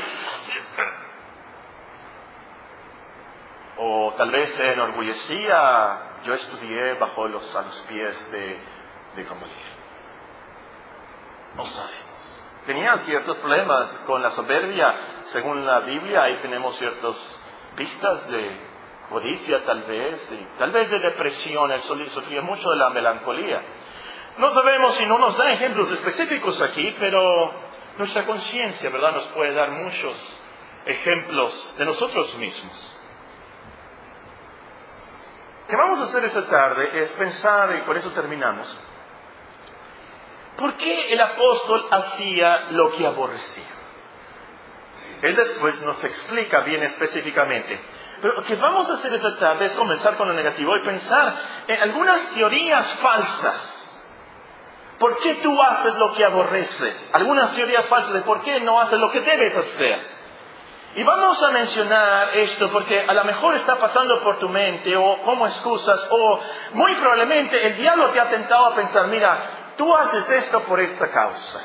O 3.77 4.13
tal 4.15 4.31
vez 4.31 4.53
se 4.53 4.71
enorgullecía, 4.71 5.99
yo 6.23 6.33
estudié 6.33 6.93
bajo 6.93 7.27
los, 7.27 7.53
a 7.57 7.61
los 7.63 7.77
pies 7.89 8.31
de, 8.31 8.57
de 9.17 9.23
Gamaliel. 9.25 9.75
No 11.57 11.65
sabemos 11.65 12.04
tenían 12.65 12.99
ciertos 12.99 13.37
problemas 13.37 13.97
con 14.05 14.21
la 14.21 14.31
soberbia. 14.31 14.95
Según 15.25 15.65
la 15.65 15.81
Biblia, 15.81 16.23
ahí 16.23 16.37
tenemos 16.41 16.75
ciertas 16.77 17.15
pistas 17.75 18.27
de 18.29 18.75
codicia 19.09 19.63
tal 19.63 19.83
vez, 19.83 20.31
y 20.31 20.57
tal 20.57 20.71
vez 20.71 20.89
de 20.89 20.99
depresión, 20.99 21.71
él 21.71 21.81
sufría 21.81 22.41
mucho 22.41 22.69
de 22.69 22.77
la 22.77 22.89
melancolía. 22.89 23.61
No 24.37 24.49
sabemos 24.49 24.95
si 24.95 25.05
no 25.05 25.17
nos 25.17 25.37
da 25.37 25.51
ejemplos 25.51 25.91
específicos 25.91 26.61
aquí, 26.61 26.95
pero 26.99 27.53
nuestra 27.97 28.25
conciencia, 28.25 28.89
¿verdad?, 28.89 29.13
nos 29.13 29.27
puede 29.27 29.53
dar 29.53 29.71
muchos 29.71 30.17
ejemplos 30.85 31.75
de 31.77 31.85
nosotros 31.85 32.35
mismos. 32.37 32.91
¿Qué 35.67 35.75
vamos 35.75 35.99
a 35.99 36.03
hacer 36.03 36.25
esta 36.25 36.45
tarde 36.47 36.89
es 36.99 37.11
pensar, 37.13 37.75
y 37.77 37.81
por 37.81 37.97
eso 37.97 38.11
terminamos, 38.11 38.77
¿Por 40.57 40.75
qué 40.77 41.13
el 41.13 41.21
apóstol 41.21 41.87
hacía 41.91 42.71
lo 42.71 42.91
que 42.91 43.05
aborrecía? 43.05 43.63
Él 45.21 45.35
después 45.35 45.81
nos 45.81 46.03
explica 46.03 46.61
bien 46.61 46.83
específicamente. 46.83 47.79
Pero 48.21 48.35
lo 48.35 48.43
que 48.43 48.55
vamos 48.55 48.89
a 48.89 48.93
hacer 48.93 49.13
esta 49.13 49.37
tarde 49.37 49.65
es 49.65 49.73
comenzar 49.73 50.15
con 50.15 50.27
lo 50.27 50.33
negativo 50.33 50.75
y 50.77 50.81
pensar 50.81 51.35
en 51.67 51.81
algunas 51.81 52.33
teorías 52.33 52.93
falsas 52.95 53.85
¿Por 54.99 55.17
qué 55.17 55.35
tú 55.35 55.61
haces 55.61 55.95
lo 55.95 56.13
que 56.13 56.23
aborreces? 56.23 57.09
Algunas 57.13 57.53
teorías 57.53 57.85
falsas 57.85 58.13
de 58.13 58.21
por 58.21 58.41
qué 58.41 58.61
no 58.61 58.79
haces 58.79 58.99
lo 58.99 59.11
que 59.11 59.21
debes 59.21 59.55
hacer. 59.55 60.15
Y 60.95 61.03
vamos 61.03 61.43
a 61.43 61.51
mencionar 61.51 62.37
esto 62.37 62.69
porque 62.69 63.01
a 63.01 63.13
lo 63.13 63.25
mejor 63.25 63.55
está 63.55 63.75
pasando 63.75 64.23
por 64.23 64.39
tu 64.39 64.47
mente 64.47 64.95
o 64.95 65.21
como 65.23 65.45
excusas 65.45 66.07
o 66.09 66.39
muy 66.71 66.95
probablemente 66.95 67.67
el 67.67 67.75
diablo 67.75 68.11
te 68.11 68.21
ha 68.21 68.29
tentado 68.29 68.67
a 68.67 68.73
pensar, 68.73 69.07
mira, 69.07 69.37
tú 69.77 69.95
haces 69.95 70.29
esto 70.29 70.61
por 70.61 70.79
esta 70.79 71.09
causa. 71.11 71.59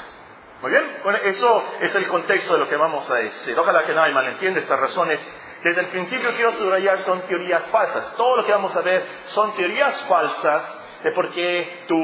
Muy 0.63 0.71
bien, 0.71 0.85
eso 1.25 1.65
es 1.81 1.95
el 1.95 2.07
contexto 2.07 2.53
de 2.53 2.59
lo 2.59 2.69
que 2.69 2.77
vamos 2.77 3.11
a 3.11 3.15
decir. 3.15 3.59
Ojalá 3.59 3.83
que 3.85 3.95
nadie 3.95 4.13
malentienda 4.13 4.61
estas 4.61 4.79
razones. 4.79 5.19
Desde 5.63 5.81
el 5.81 5.89
principio 5.89 6.31
quiero 6.35 6.53
subrayar 6.53 6.99
son 6.99 7.23
teorías 7.23 7.65
falsas. 7.69 8.15
Todo 8.17 8.37
lo 8.37 8.45
que 8.45 8.53
vamos 8.53 8.75
a 8.77 8.81
ver 8.83 9.07
son 9.29 9.55
teorías 9.55 10.05
falsas 10.05 10.79
de 11.03 11.13
por 11.13 11.31
qué 11.31 11.85
tú 11.89 11.97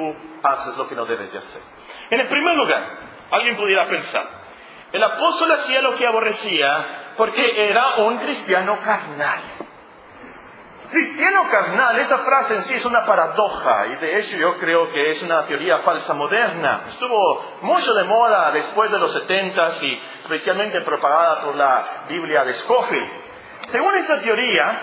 haces 0.43 0.77
lo 0.79 0.89
que 0.89 0.95
no 0.95 1.05
debes 1.05 1.33
de 1.33 1.39
hacer. 1.39 1.61
En 2.11 2.21
el 2.21 2.29
primer 2.29 2.55
lugar, 2.55 2.87
alguien 3.31 3.57
pudiera 3.57 3.87
pensar, 3.87 4.25
el 4.93 5.03
apóstol 5.03 5.53
hacía 5.53 5.83
lo 5.83 5.95
que 5.95 6.07
aborrecía 6.07 7.13
porque 7.17 7.69
era 7.69 7.97
un 7.97 8.19
cristiano 8.19 8.79
carnal. 8.83 9.66
Cristiano 10.91 11.49
carnal, 11.51 11.99
esa 11.99 12.19
frase 12.19 12.55
en 12.55 12.65
sí 12.65 12.75
es 12.75 12.85
una 12.85 13.05
paradoja 13.05 13.87
y 13.89 13.97
de 13.97 14.19
hecho 14.19 14.37
yo 14.37 14.57
creo 14.57 14.89
que 14.91 15.11
es 15.11 15.23
una 15.23 15.45
teoría 15.45 15.79
falsa 15.79 16.15
moderna. 16.15 16.83
Estuvo 16.89 17.45
mucho 17.63 17.93
de 17.93 18.05
moda 18.05 18.53
después 18.53 18.91
de 18.93 18.99
los 18.99 19.13
setentas 19.13 19.83
y 19.83 20.01
especialmente 20.21 20.81
propagada 20.83 21.41
por 21.43 21.57
la 21.57 21.85
Biblia 22.09 22.45
de 22.45 22.53
Scofield. 22.55 23.11
Según 23.71 23.97
esta 23.97 24.21
teoría, 24.21 24.79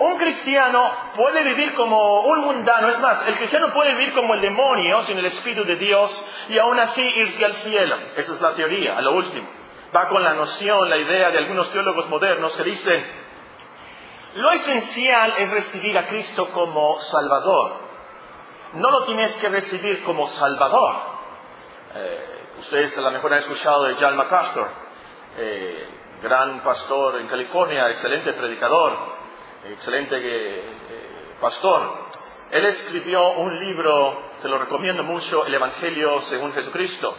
un 0.00 0.18
cristiano 0.18 0.92
puede 1.14 1.42
vivir 1.42 1.74
como 1.74 2.22
un 2.22 2.40
mundano, 2.40 2.88
es 2.88 3.00
más, 3.00 3.26
el 3.26 3.34
cristiano 3.34 3.68
puede 3.72 3.94
vivir 3.94 4.12
como 4.12 4.34
el 4.34 4.42
demonio 4.42 5.02
sin 5.02 5.18
el 5.18 5.26
Espíritu 5.26 5.64
de 5.64 5.76
Dios 5.76 6.46
y 6.50 6.58
aún 6.58 6.78
así 6.80 7.02
irse 7.02 7.44
al 7.44 7.54
cielo. 7.54 7.96
Esa 8.16 8.34
es 8.34 8.40
la 8.40 8.52
teoría, 8.52 8.98
a 8.98 9.00
lo 9.00 9.12
último. 9.14 9.48
Va 9.94 10.08
con 10.08 10.22
la 10.22 10.34
noción, 10.34 10.88
la 10.88 10.98
idea 10.98 11.30
de 11.30 11.38
algunos 11.38 11.72
teólogos 11.72 12.08
modernos 12.08 12.54
que 12.56 12.62
dicen, 12.62 13.04
lo 14.34 14.50
esencial 14.52 15.34
es 15.38 15.50
recibir 15.50 15.96
a 15.98 16.06
Cristo 16.06 16.50
como 16.52 16.98
Salvador. 17.00 17.72
No 18.74 18.90
lo 18.90 19.04
tienes 19.04 19.32
que 19.36 19.48
recibir 19.48 20.04
como 20.04 20.26
Salvador. 20.26 20.94
Eh, 21.94 22.42
ustedes 22.60 22.96
a 22.96 23.00
lo 23.00 23.10
mejor 23.10 23.32
han 23.32 23.40
escuchado 23.40 23.84
de 23.84 23.94
John 23.94 24.16
MacArthur, 24.16 24.68
eh, 25.36 25.88
gran 26.22 26.60
pastor 26.60 27.20
en 27.20 27.26
California, 27.26 27.90
excelente 27.90 28.32
predicador 28.32 29.20
excelente 29.68 30.16
eh, 30.18 30.64
pastor. 31.40 32.10
Él 32.50 32.64
escribió 32.66 33.32
un 33.32 33.58
libro, 33.60 34.30
se 34.38 34.48
lo 34.48 34.58
recomiendo 34.58 35.02
mucho, 35.02 35.46
El 35.46 35.54
Evangelio 35.54 36.20
según 36.22 36.52
Jesucristo. 36.52 37.14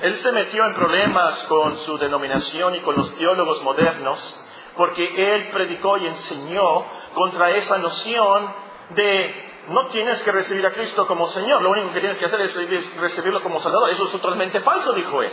Él 0.00 0.16
se 0.16 0.32
metió 0.32 0.64
en 0.64 0.74
problemas 0.74 1.44
con 1.44 1.76
su 1.78 1.96
denominación 1.98 2.74
y 2.74 2.80
con 2.80 2.96
los 2.96 3.14
teólogos 3.16 3.62
modernos 3.62 4.40
porque 4.76 5.34
él 5.34 5.48
predicó 5.52 5.96
y 5.98 6.06
enseñó 6.06 6.84
contra 7.14 7.50
esa 7.50 7.78
noción 7.78 8.52
de 8.90 9.52
no 9.68 9.86
tienes 9.86 10.22
que 10.22 10.32
recibir 10.32 10.66
a 10.66 10.72
Cristo 10.72 11.06
como 11.06 11.26
Señor, 11.26 11.62
lo 11.62 11.70
único 11.70 11.92
que 11.92 12.00
tienes 12.00 12.18
que 12.18 12.26
hacer 12.26 12.40
es 12.42 12.96
recibirlo 13.00 13.42
como 13.42 13.60
Salvador. 13.60 13.90
Eso 13.90 14.04
es 14.04 14.12
totalmente 14.12 14.60
falso, 14.60 14.92
dijo 14.92 15.22
él. 15.22 15.32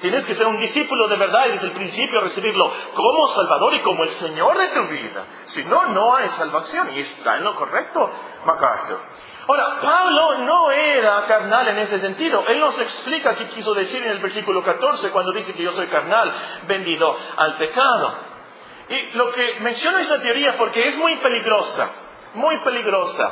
Tienes 0.00 0.24
que 0.24 0.34
ser 0.34 0.46
un 0.46 0.58
discípulo 0.58 1.08
de 1.08 1.16
verdad 1.16 1.46
y 1.48 1.52
desde 1.52 1.66
el 1.66 1.72
principio 1.72 2.20
recibirlo 2.20 2.72
como 2.94 3.28
Salvador 3.28 3.74
y 3.74 3.82
como 3.82 4.02
el 4.02 4.08
Señor 4.08 4.56
de 4.56 4.68
tu 4.68 4.86
vida. 4.88 5.24
Si 5.44 5.62
no, 5.64 5.86
no 5.88 6.16
hay 6.16 6.26
salvación. 6.28 6.88
Y 6.96 7.00
está 7.00 7.36
en 7.36 7.44
lo 7.44 7.54
correcto, 7.54 8.10
MacArthur. 8.46 8.98
Ahora, 9.46 9.80
Pablo 9.80 10.38
no 10.38 10.70
era 10.70 11.22
carnal 11.22 11.68
en 11.68 11.78
ese 11.78 11.98
sentido. 11.98 12.44
Él 12.48 12.60
nos 12.60 12.78
explica 12.80 13.34
qué 13.34 13.46
quiso 13.48 13.74
decir 13.74 14.02
en 14.02 14.12
el 14.12 14.18
versículo 14.18 14.62
14 14.62 15.10
cuando 15.10 15.32
dice 15.32 15.52
que 15.52 15.62
yo 15.62 15.72
soy 15.72 15.88
carnal, 15.88 16.32
vendido 16.66 17.16
al 17.36 17.56
pecado. 17.58 18.29
Y 18.90 19.12
lo 19.12 19.30
que 19.30 19.60
menciona 19.60 20.00
esa 20.00 20.20
teoría 20.20 20.56
porque 20.56 20.88
es 20.88 20.96
muy 20.96 21.14
peligrosa, 21.16 21.90
muy 22.34 22.58
peligrosa. 22.58 23.30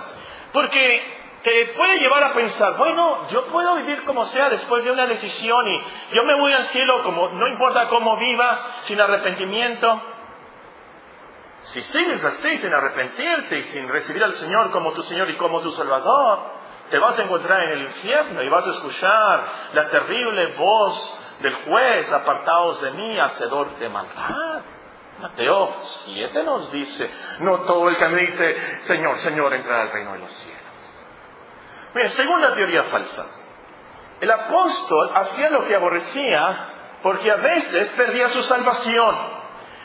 Porque 0.52 1.18
te 1.42 1.72
puede 1.76 1.98
llevar 1.98 2.22
a 2.24 2.32
pensar, 2.32 2.76
bueno, 2.76 3.28
yo 3.30 3.46
puedo 3.46 3.74
vivir 3.76 4.04
como 4.04 4.24
sea 4.24 4.50
después 4.50 4.84
de 4.84 4.92
una 4.92 5.06
decisión 5.06 5.68
y 5.68 5.82
yo 6.14 6.22
me 6.24 6.34
voy 6.34 6.52
al 6.52 6.64
cielo 6.66 7.02
como 7.02 7.28
no 7.30 7.48
importa 7.48 7.88
cómo 7.88 8.16
viva, 8.16 8.76
sin 8.82 9.00
arrepentimiento. 9.00 10.00
Si 11.62 11.82
sigues 11.82 12.24
así, 12.24 12.56
sin 12.58 12.72
arrepentirte 12.72 13.58
y 13.58 13.62
sin 13.64 13.88
recibir 13.88 14.22
al 14.22 14.34
Señor 14.34 14.70
como 14.70 14.92
tu 14.92 15.02
Señor 15.02 15.28
y 15.28 15.36
como 15.36 15.60
tu 15.60 15.72
Salvador, 15.72 16.52
te 16.88 16.98
vas 16.98 17.18
a 17.18 17.22
encontrar 17.22 17.60
en 17.64 17.70
el 17.78 17.86
infierno 17.86 18.42
y 18.42 18.48
vas 18.48 18.66
a 18.66 18.70
escuchar 18.70 19.44
la 19.72 19.90
terrible 19.90 20.54
voz 20.56 21.36
del 21.40 21.54
juez, 21.54 22.12
apartados 22.12 22.80
de 22.82 22.92
mí, 22.92 23.18
hacedor 23.18 23.76
de 23.78 23.88
maldad. 23.88 24.57
Mateo 25.20 25.74
7 25.82 26.44
nos 26.44 26.70
dice, 26.70 27.10
no 27.40 27.62
todo 27.62 27.88
el 27.88 27.96
que 27.96 28.08
dice, 28.08 28.56
Señor, 28.82 29.18
Señor, 29.18 29.52
entrará 29.52 29.82
al 29.82 29.90
reino 29.90 30.12
de 30.12 30.20
los 30.20 30.30
cielos. 30.30 30.62
Mira, 31.94 32.08
segunda 32.10 32.54
teoría 32.54 32.84
falsa. 32.84 33.26
El 34.20 34.30
apóstol 34.30 35.10
hacía 35.14 35.50
lo 35.50 35.64
que 35.64 35.74
aborrecía 35.74 36.74
porque 37.02 37.30
a 37.30 37.36
veces 37.36 37.88
perdía 37.90 38.28
su 38.28 38.42
salvación. 38.42 39.16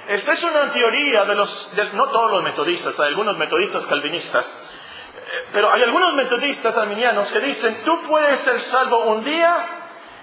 Esta 0.08 0.34
es 0.34 0.44
una 0.44 0.70
teoría 0.72 1.26
de 1.26 1.36
los, 1.36 1.74
no 1.94 2.10
todos 2.10 2.32
los 2.32 2.44
metodistas, 2.44 3.00
hay 3.00 3.08
algunos 3.08 3.38
metodistas 3.38 3.88
calvinistas, 3.88 4.46
eh, 4.46 5.48
pero 5.54 5.72
hay 5.72 5.82
algunos 5.82 6.14
metodistas 6.16 6.78
arminianos 6.78 7.32
que 7.32 7.40
dicen, 7.40 7.78
tú 7.86 8.02
puedes 8.08 8.40
ser 8.40 8.60
salvo 8.60 9.06
un 9.06 9.24
día 9.24 9.66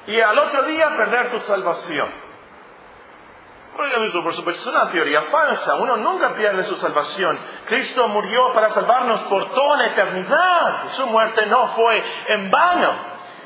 y 0.07 0.20
al 0.20 0.38
otro 0.38 0.64
día 0.64 0.94
perder 0.96 1.31
tu 1.31 1.40
salvación 1.40 2.30
por 4.23 4.35
supuesto, 4.35 4.69
es 4.69 4.75
una 4.75 4.90
teoría 4.90 5.23
falsa. 5.23 5.75
Uno 5.77 5.97
nunca 5.97 6.35
pierde 6.35 6.64
su 6.64 6.77
salvación. 6.77 7.38
Cristo 7.66 8.09
murió 8.09 8.53
para 8.53 8.71
salvarnos 8.71 9.23
por 9.23 9.51
toda 9.51 9.79
la 9.79 9.87
eternidad. 9.87 10.90
Su 10.90 11.07
muerte 11.07 11.47
no 11.47 11.69
fue 11.69 12.03
en 12.29 12.51
vano. 12.51 12.93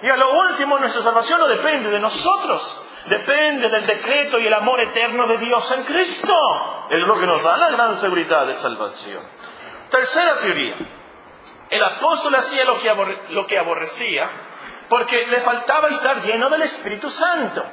Y 0.03 0.11
a 0.11 0.17
lo 0.17 0.33
último, 0.33 0.79
nuestra 0.79 1.03
salvación 1.03 1.41
no 1.41 1.47
depende 1.47 1.91
de 1.91 2.01
nosotros. 2.01 2.89
Depende 3.07 3.69
del 3.69 3.87
decreto 3.87 4.39
y 4.39 4.47
el 4.47 4.55
amor 4.55 4.81
eterno 4.81 5.27
de 5.27 5.39
Dios 5.39 5.71
en 5.73 5.85
Cristo. 5.85 6.35
Es 6.91 7.01
lo 7.01 7.19
que 7.19 7.27
nos 7.27 7.43
da 7.43 7.57
la 7.57 7.71
gran 7.71 7.95
seguridad 7.97 8.47
de 8.47 8.55
salvación. 8.55 9.23
Tercera 9.91 10.37
teoría. 10.37 10.77
El 11.71 11.83
apóstol 11.83 12.35
hacía 12.35 12.65
lo 12.65 12.77
que, 12.77 12.93
lo 13.31 13.47
que 13.47 13.59
aborrecía 13.59 14.29
porque 14.89 15.27
le 15.27 15.41
faltaba 15.41 15.89
estar 15.89 16.23
lleno 16.25 16.49
del 16.51 16.63
Espíritu 16.63 17.11
Santo. 17.11 17.65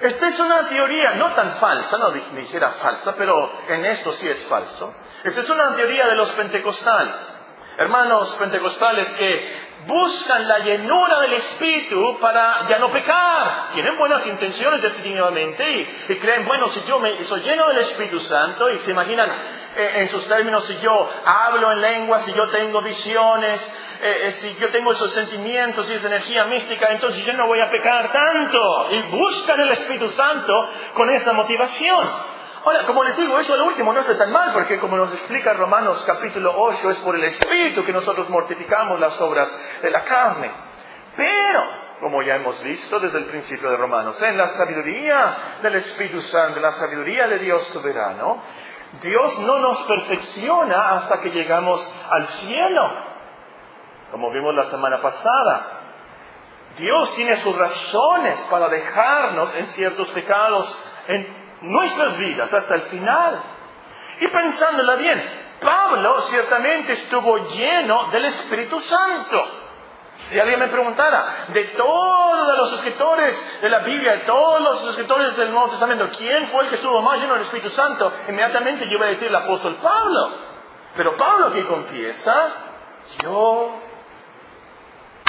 Esta 0.00 0.28
es 0.28 0.38
una 0.40 0.68
teoría 0.68 1.14
no 1.14 1.32
tan 1.34 1.52
falsa, 1.52 1.96
no 1.96 2.10
dijera 2.10 2.70
falsa, 2.70 3.14
pero 3.16 3.34
en 3.68 3.84
esto 3.84 4.12
sí 4.12 4.28
es 4.28 4.44
falso. 4.46 4.94
Esta 5.22 5.40
es 5.40 5.48
una 5.48 5.74
teoría 5.74 6.06
de 6.06 6.16
los 6.16 6.32
pentecostales. 6.32 7.14
Hermanos 7.76 8.34
pentecostales 8.34 9.08
que 9.14 9.73
buscan 9.86 10.46
la 10.46 10.58
llenura 10.60 11.20
del 11.20 11.34
Espíritu 11.34 12.18
para 12.20 12.68
ya 12.68 12.78
no 12.78 12.90
pecar. 12.90 13.70
Tienen 13.72 13.96
buenas 13.98 14.26
intenciones 14.26 14.82
definitivamente 14.82 15.88
y, 16.08 16.16
creen, 16.16 16.46
bueno, 16.46 16.68
si 16.68 16.82
yo 16.86 16.98
me, 16.98 17.22
soy 17.24 17.40
lleno 17.42 17.68
del 17.68 17.78
Espíritu 17.78 18.20
Santo 18.20 18.70
y 18.70 18.78
se 18.78 18.90
imaginan 18.90 19.30
eh, 19.76 20.00
en 20.00 20.08
sus 20.08 20.26
términos, 20.26 20.64
si 20.64 20.78
yo 20.78 21.08
hablo 21.24 21.72
en 21.72 21.80
lengua, 21.80 22.18
si 22.20 22.32
yo 22.32 22.48
tengo 22.48 22.80
visiones, 22.80 23.60
eh, 24.00 24.20
eh, 24.24 24.32
si 24.32 24.54
yo 24.56 24.68
tengo 24.68 24.92
esos 24.92 25.12
sentimientos 25.12 25.90
y 25.90 25.94
esa 25.94 26.08
energía 26.08 26.44
mística, 26.44 26.88
entonces 26.90 27.24
yo 27.24 27.32
no 27.32 27.46
voy 27.46 27.60
a 27.60 27.70
pecar 27.70 28.10
tanto. 28.12 28.88
Y 28.90 29.02
buscan 29.16 29.60
el 29.60 29.70
Espíritu 29.70 30.08
Santo 30.08 30.70
con 30.94 31.10
esa 31.10 31.32
motivación. 31.32 32.33
Ahora, 32.64 32.86
como 32.86 33.04
les 33.04 33.14
digo, 33.18 33.38
eso 33.38 33.52
al 33.52 33.60
último 33.60 33.92
no 33.92 34.00
está 34.00 34.16
tan 34.16 34.32
mal, 34.32 34.54
porque 34.54 34.78
como 34.78 34.96
nos 34.96 35.12
explica 35.12 35.52
Romanos 35.52 36.02
capítulo 36.06 36.54
8, 36.56 36.90
es 36.92 36.98
por 36.98 37.14
el 37.14 37.24
Espíritu 37.24 37.84
que 37.84 37.92
nosotros 37.92 38.30
mortificamos 38.30 38.98
las 38.98 39.20
obras 39.20 39.54
de 39.82 39.90
la 39.90 40.02
carne. 40.02 40.50
Pero, 41.14 41.62
como 42.00 42.22
ya 42.22 42.36
hemos 42.36 42.62
visto 42.62 42.98
desde 42.98 43.18
el 43.18 43.26
principio 43.26 43.70
de 43.70 43.76
Romanos, 43.76 44.20
en 44.22 44.38
la 44.38 44.48
sabiduría 44.48 45.36
del 45.60 45.74
Espíritu 45.74 46.22
Santo, 46.22 46.58
la 46.58 46.70
sabiduría 46.70 47.26
de 47.26 47.38
Dios 47.40 47.64
soberano, 47.64 48.38
Dios 49.02 49.38
no 49.40 49.58
nos 49.58 49.82
perfecciona 49.82 50.92
hasta 50.92 51.20
que 51.20 51.28
llegamos 51.28 51.86
al 52.10 52.26
cielo, 52.28 52.92
como 54.10 54.30
vimos 54.30 54.54
la 54.54 54.64
semana 54.64 55.02
pasada. 55.02 55.66
Dios 56.78 57.14
tiene 57.14 57.36
sus 57.36 57.54
razones 57.56 58.40
para 58.50 58.68
dejarnos 58.68 59.54
en 59.54 59.66
ciertos 59.66 60.08
pecados, 60.12 60.78
en 61.08 61.43
nuestras 61.64 62.16
vidas 62.18 62.52
hasta 62.52 62.74
el 62.74 62.82
final. 62.82 63.42
Y 64.20 64.28
pensándola 64.28 64.96
bien, 64.96 65.56
Pablo 65.60 66.20
ciertamente 66.22 66.92
estuvo 66.92 67.38
lleno 67.48 68.08
del 68.10 68.26
Espíritu 68.26 68.80
Santo. 68.80 69.60
Si 70.28 70.40
alguien 70.40 70.58
me 70.58 70.68
preguntara, 70.68 71.46
de 71.48 71.64
todos 71.64 72.56
los 72.56 72.72
escritores 72.74 73.60
de 73.60 73.68
la 73.68 73.80
Biblia, 73.80 74.12
de 74.12 74.20
todos 74.20 74.60
los 74.60 74.88
escritores 74.88 75.36
del 75.36 75.50
Nuevo 75.50 75.68
Testamento, 75.68 76.08
¿quién 76.16 76.46
fue 76.48 76.64
el 76.64 76.70
que 76.70 76.76
estuvo 76.76 77.02
más 77.02 77.20
lleno 77.20 77.34
del 77.34 77.42
Espíritu 77.42 77.68
Santo? 77.70 78.10
Inmediatamente 78.28 78.88
yo 78.88 78.98
voy 78.98 79.08
a 79.08 79.10
decir 79.10 79.28
el 79.28 79.36
apóstol 79.36 79.76
Pablo. 79.82 80.30
Pero 80.96 81.16
Pablo 81.16 81.52
que 81.52 81.66
confiesa, 81.66 82.52
yo 83.22 83.72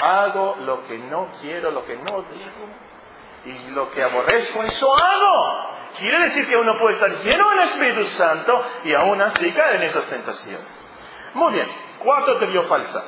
hago 0.01 0.55
lo 0.61 0.85
que 0.85 0.97
no 0.97 1.29
quiero, 1.41 1.71
lo 1.71 1.83
que 1.83 1.95
no 1.95 2.21
digo, 2.21 2.67
y 3.45 3.71
lo 3.71 3.91
que 3.91 4.03
aborrezco, 4.03 4.63
eso 4.63 4.95
hago. 4.95 5.74
Quiere 5.99 6.19
decir 6.25 6.47
que 6.47 6.57
uno 6.57 6.77
puede 6.77 6.95
estar 6.95 7.11
lleno 7.17 7.49
del 7.49 7.59
Espíritu 7.61 8.03
Santo 8.05 8.63
y 8.83 8.93
aún 8.93 9.21
así 9.21 9.51
caer 9.51 9.77
en 9.77 9.83
esas 9.83 10.05
tentaciones. 10.05 10.85
Muy 11.33 11.53
bien, 11.53 11.67
cuarto 11.99 12.37
te 12.37 12.47
dio 12.47 12.63
falsa. 12.63 13.03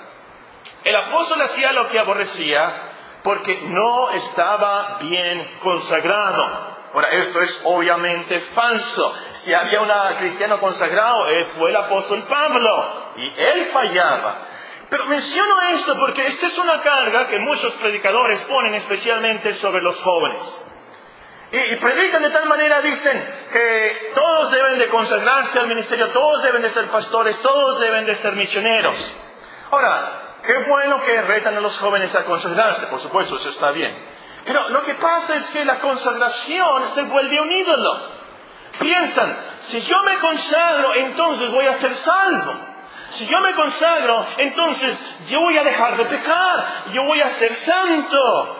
El 0.84 0.95
apóstol 0.95 1.41
hacía 1.41 1.71
lo 1.73 1.88
que 1.89 2.00
aborrecía 2.00 2.91
porque 3.23 3.60
no 3.63 4.10
estaba 4.12 5.00
bien 5.00 5.58
consagrado. 5.62 6.78
Ahora, 6.93 7.10
esto 7.10 7.41
es 7.41 7.62
obviamente 7.65 8.39
falso. 8.56 9.13
Si 9.41 9.54
había 9.54 9.82
un 9.82 9.89
cristiano 10.17 10.60
consagrado, 10.60 11.26
fue 11.58 11.69
el 11.69 11.76
apóstol 11.76 12.23
Pablo 12.23 13.12
y 13.17 13.34
él 13.38 13.65
fallaba. 13.73 14.36
Pero 14.89 15.06
menciono 15.06 15.62
esto 15.73 16.00
porque 16.00 16.26
esta 16.26 16.47
es 16.47 16.58
una 16.58 16.80
carga 16.82 17.28
que 17.28 17.39
muchos 17.39 17.73
predicadores 17.73 18.39
ponen 18.45 18.76
especialmente 18.76 19.54
sobre 19.54 19.82
los 19.82 20.02
jóvenes. 20.02 20.65
Y, 21.50 21.76
predican 21.78 22.24
de 22.24 22.30
tal 22.30 22.46
manera, 22.46 22.82
dicen 22.82 23.26
que 23.52 24.12
todos 24.14 24.52
deben 24.52 24.80
de 24.80 24.90
consagrarse 24.90 25.60
al 25.60 25.68
ministerio, 25.68 26.10
todos 26.10 26.44
deben 26.44 26.62
de 26.62 26.70
ser 26.70 26.88
pastores, 26.88 27.42
todos 27.42 27.80
deben 27.80 28.06
de 28.06 28.16
ser 28.16 28.34
misioneros. 28.34 29.16
Ahora, 29.72 30.40
qué 30.46 30.58
bueno 30.70 31.00
que 31.02 31.22
retan 31.22 31.56
a 31.56 31.62
los 31.62 31.78
jóvenes 31.80 32.14
a 32.16 32.26
consagrarse, 32.26 32.88
por 32.88 33.00
supuesto, 33.00 33.38
eso 33.38 33.50
está 33.50 33.72
bien. 33.72 33.98
Pero 34.46 34.70
lo 34.70 34.82
que 34.84 34.96
pasa 34.96 35.36
es 35.36 35.50
que 35.52 35.64
la 35.64 35.80
consagración 35.80 36.90
se 36.96 37.04
vuelve 37.04 37.40
un 37.40 37.52
ídolo. 37.52 38.18
Piensan, 38.80 39.38
si 39.62 39.82
yo 39.82 40.04
me 40.04 40.18
consagro, 40.18 40.94
entonces 40.96 41.50
voy 41.50 41.66
a 41.66 41.74
ser 41.74 41.96
salvo. 41.96 42.54
Si 43.12 43.26
yo 43.26 43.40
me 43.40 43.54
consagro, 43.54 44.26
entonces 44.38 45.02
yo 45.30 45.40
voy 45.40 45.58
a 45.58 45.64
dejar 45.64 45.96
de 45.96 46.06
pecar, 46.06 46.84
yo 46.92 47.04
voy 47.04 47.22
a 47.22 47.30
ser 47.30 47.56
santo. 47.56 48.57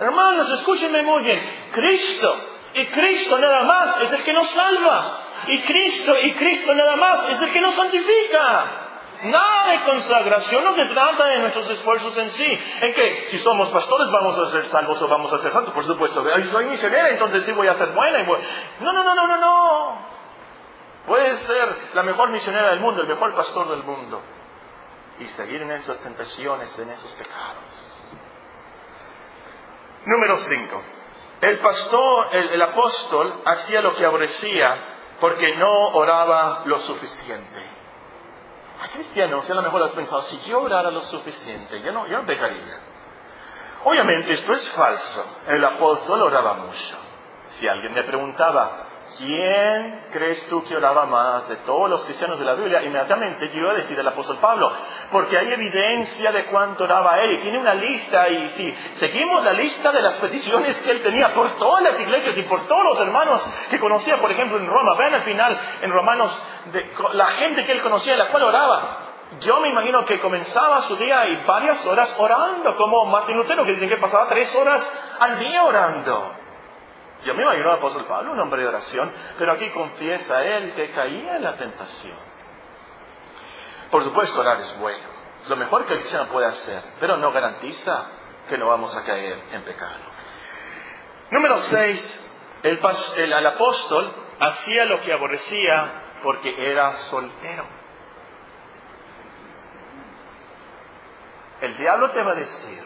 Hermanos, 0.00 0.50
escúchenme 0.52 1.02
muy 1.02 1.22
bien. 1.22 1.68
Cristo 1.72 2.34
y 2.72 2.86
Cristo 2.86 3.38
nada 3.38 3.62
más 3.64 4.00
es 4.02 4.12
el 4.12 4.24
que 4.24 4.32
nos 4.32 4.48
salva. 4.48 5.24
Y 5.46 5.62
Cristo 5.62 6.14
y 6.22 6.32
Cristo 6.32 6.74
nada 6.74 6.96
más 6.96 7.30
es 7.30 7.42
el 7.42 7.52
que 7.52 7.60
nos 7.60 7.74
santifica. 7.74 8.88
Nada 9.22 9.72
de 9.72 9.80
consagración 9.84 10.64
no 10.64 10.72
se 10.72 10.86
trata 10.86 11.26
de 11.26 11.40
nuestros 11.40 11.68
esfuerzos 11.68 12.16
en 12.16 12.30
sí. 12.30 12.58
En 12.80 12.94
que 12.94 13.26
si 13.28 13.38
somos 13.38 13.68
pastores 13.68 14.10
vamos 14.10 14.38
a 14.38 14.46
ser 14.46 14.64
salvos 14.64 15.02
o 15.02 15.08
vamos 15.08 15.30
a 15.34 15.38
ser 15.38 15.52
santos. 15.52 15.74
Por 15.74 15.84
supuesto, 15.84 16.24
soy 16.50 16.64
misionera, 16.64 17.10
entonces 17.10 17.44
sí 17.44 17.52
voy 17.52 17.68
a 17.68 17.74
ser 17.74 17.88
buena. 17.88 18.20
Y 18.20 18.26
No, 18.82 18.92
no, 18.92 19.04
no, 19.04 19.14
no, 19.14 19.26
no, 19.26 19.36
no. 19.36 19.98
Puedes 21.06 21.38
ser 21.40 21.76
la 21.92 22.02
mejor 22.02 22.30
misionera 22.30 22.70
del 22.70 22.80
mundo, 22.80 23.02
el 23.02 23.08
mejor 23.08 23.34
pastor 23.34 23.68
del 23.68 23.82
mundo. 23.82 24.22
Y 25.18 25.26
seguir 25.26 25.60
en 25.60 25.72
esas 25.72 25.98
tentaciones, 25.98 26.78
en 26.78 26.88
esos 26.88 27.12
pecados. 27.12 27.69
Número 30.10 30.36
5. 30.36 30.82
El 31.40 31.60
pastor, 31.60 32.30
el, 32.32 32.60
apóstol 32.60 33.42
hacía 33.44 33.80
lo 33.80 33.94
que 33.94 34.04
aborrecía 34.04 34.76
porque 35.20 35.54
no 35.54 35.90
oraba 35.90 36.62
lo 36.64 36.80
suficiente. 36.80 37.60
A 38.82 38.88
cristianos, 38.88 39.48
a 39.48 39.54
lo 39.54 39.62
mejor 39.62 39.84
has 39.84 39.92
pensado, 39.92 40.22
si 40.22 40.40
yo 40.48 40.62
orara 40.62 40.90
lo 40.90 41.02
suficiente, 41.02 41.80
yo 41.82 41.92
no, 41.92 42.08
yo 42.08 42.18
no 42.18 42.26
pecaría. 42.26 42.80
Obviamente 43.84 44.32
esto 44.32 44.52
es 44.52 44.68
falso. 44.70 45.24
El 45.46 45.64
apóstol 45.64 46.22
oraba 46.22 46.54
mucho. 46.54 46.96
Si 47.50 47.68
alguien 47.68 47.94
me 47.94 48.02
preguntaba, 48.02 48.86
¿Quién 49.18 50.04
crees 50.12 50.46
tú 50.48 50.62
que 50.62 50.76
oraba 50.76 51.04
más 51.06 51.48
de 51.48 51.56
todos 51.56 51.90
los 51.90 52.04
cristianos 52.04 52.38
de 52.38 52.44
la 52.44 52.54
Biblia? 52.54 52.82
Inmediatamente 52.82 53.50
yo 53.52 53.62
iba 53.62 53.72
a 53.72 53.76
decir 53.76 53.98
el 53.98 54.06
apóstol 54.06 54.38
Pablo, 54.38 54.72
porque 55.10 55.36
hay 55.36 55.52
evidencia 55.52 56.30
de 56.30 56.44
cuánto 56.44 56.84
oraba 56.84 57.20
él 57.20 57.32
y 57.32 57.38
tiene 57.38 57.58
una 57.58 57.74
lista 57.74 58.28
y 58.28 58.48
si 58.50 58.72
seguimos 58.96 59.44
la 59.44 59.52
lista 59.52 59.90
de 59.90 60.00
las 60.00 60.14
peticiones 60.14 60.80
que 60.82 60.90
él 60.92 61.02
tenía 61.02 61.34
por 61.34 61.56
todas 61.58 61.82
las 61.82 62.00
iglesias 62.00 62.36
y 62.36 62.42
por 62.42 62.68
todos 62.68 62.84
los 62.84 63.00
hermanos 63.00 63.44
que 63.68 63.80
conocía, 63.80 64.18
por 64.18 64.30
ejemplo 64.30 64.58
en 64.58 64.68
Roma, 64.68 64.94
vean 64.96 65.14
al 65.14 65.22
final 65.22 65.58
en 65.82 65.90
Romanos 65.90 66.42
de 66.72 66.92
la 67.14 67.26
gente 67.26 67.66
que 67.66 67.72
él 67.72 67.82
conocía, 67.82 68.16
la 68.16 68.28
cual 68.30 68.44
oraba. 68.44 68.98
Yo 69.40 69.60
me 69.60 69.68
imagino 69.68 70.04
que 70.04 70.20
comenzaba 70.20 70.82
su 70.82 70.96
día 70.96 71.26
y 71.28 71.44
varias 71.44 71.84
horas 71.86 72.14
orando, 72.18 72.76
como 72.76 73.06
Martín 73.06 73.36
Lutero, 73.36 73.64
que 73.64 73.72
dicen 73.72 73.88
que 73.88 73.96
pasaba 73.96 74.26
tres 74.26 74.54
horas 74.54 75.16
al 75.20 75.38
día 75.38 75.64
orando. 75.64 76.39
Yo 77.24 77.34
me 77.34 77.42
imagino 77.42 77.70
al 77.70 77.78
apóstol 77.78 78.06
Pablo, 78.06 78.32
un 78.32 78.40
hombre 78.40 78.62
de 78.62 78.68
oración, 78.68 79.12
pero 79.38 79.52
aquí 79.52 79.68
confiesa 79.70 80.44
él 80.44 80.72
que 80.72 80.90
caía 80.90 81.36
en 81.36 81.42
la 81.42 81.54
tentación. 81.54 82.16
Por 83.90 84.04
supuesto, 84.04 84.40
orar 84.40 84.60
es 84.60 84.78
bueno, 84.78 85.04
es 85.42 85.48
lo 85.48 85.56
mejor 85.56 85.84
que 85.84 85.94
el 85.94 86.00
cristiano 86.00 86.30
puede 86.30 86.46
hacer, 86.46 86.82
pero 86.98 87.16
no 87.16 87.32
garantiza 87.32 88.06
que 88.48 88.56
no 88.56 88.68
vamos 88.68 88.96
a 88.96 89.04
caer 89.04 89.38
en 89.52 89.62
pecado. 89.62 89.98
Número 91.30 91.58
6, 91.58 92.30
el, 92.62 92.80
el 93.16 93.46
apóstol 93.46 94.12
hacía 94.40 94.84
lo 94.86 95.00
que 95.00 95.12
aborrecía 95.12 96.02
porque 96.22 96.70
era 96.70 96.94
soltero. 96.94 97.64
El 101.60 101.76
diablo 101.76 102.10
te 102.10 102.22
va 102.22 102.32
a 102.32 102.36
decir, 102.36 102.82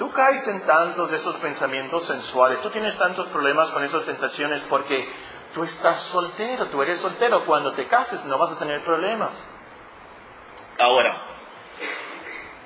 Tú 0.00 0.10
caes 0.12 0.48
en 0.48 0.62
tantos 0.62 1.10
de 1.10 1.18
esos 1.18 1.36
pensamientos 1.36 2.06
sensuales, 2.06 2.62
tú 2.62 2.70
tienes 2.70 2.96
tantos 2.96 3.26
problemas 3.26 3.70
con 3.70 3.84
esas 3.84 4.02
tentaciones 4.06 4.62
porque 4.62 5.06
tú 5.52 5.62
estás 5.62 6.00
soltero, 6.04 6.68
tú 6.68 6.80
eres 6.80 7.00
soltero, 7.00 7.44
cuando 7.44 7.72
te 7.72 7.86
cases 7.86 8.24
no 8.24 8.38
vas 8.38 8.52
a 8.52 8.58
tener 8.58 8.82
problemas. 8.82 9.30
Ahora, 10.78 11.14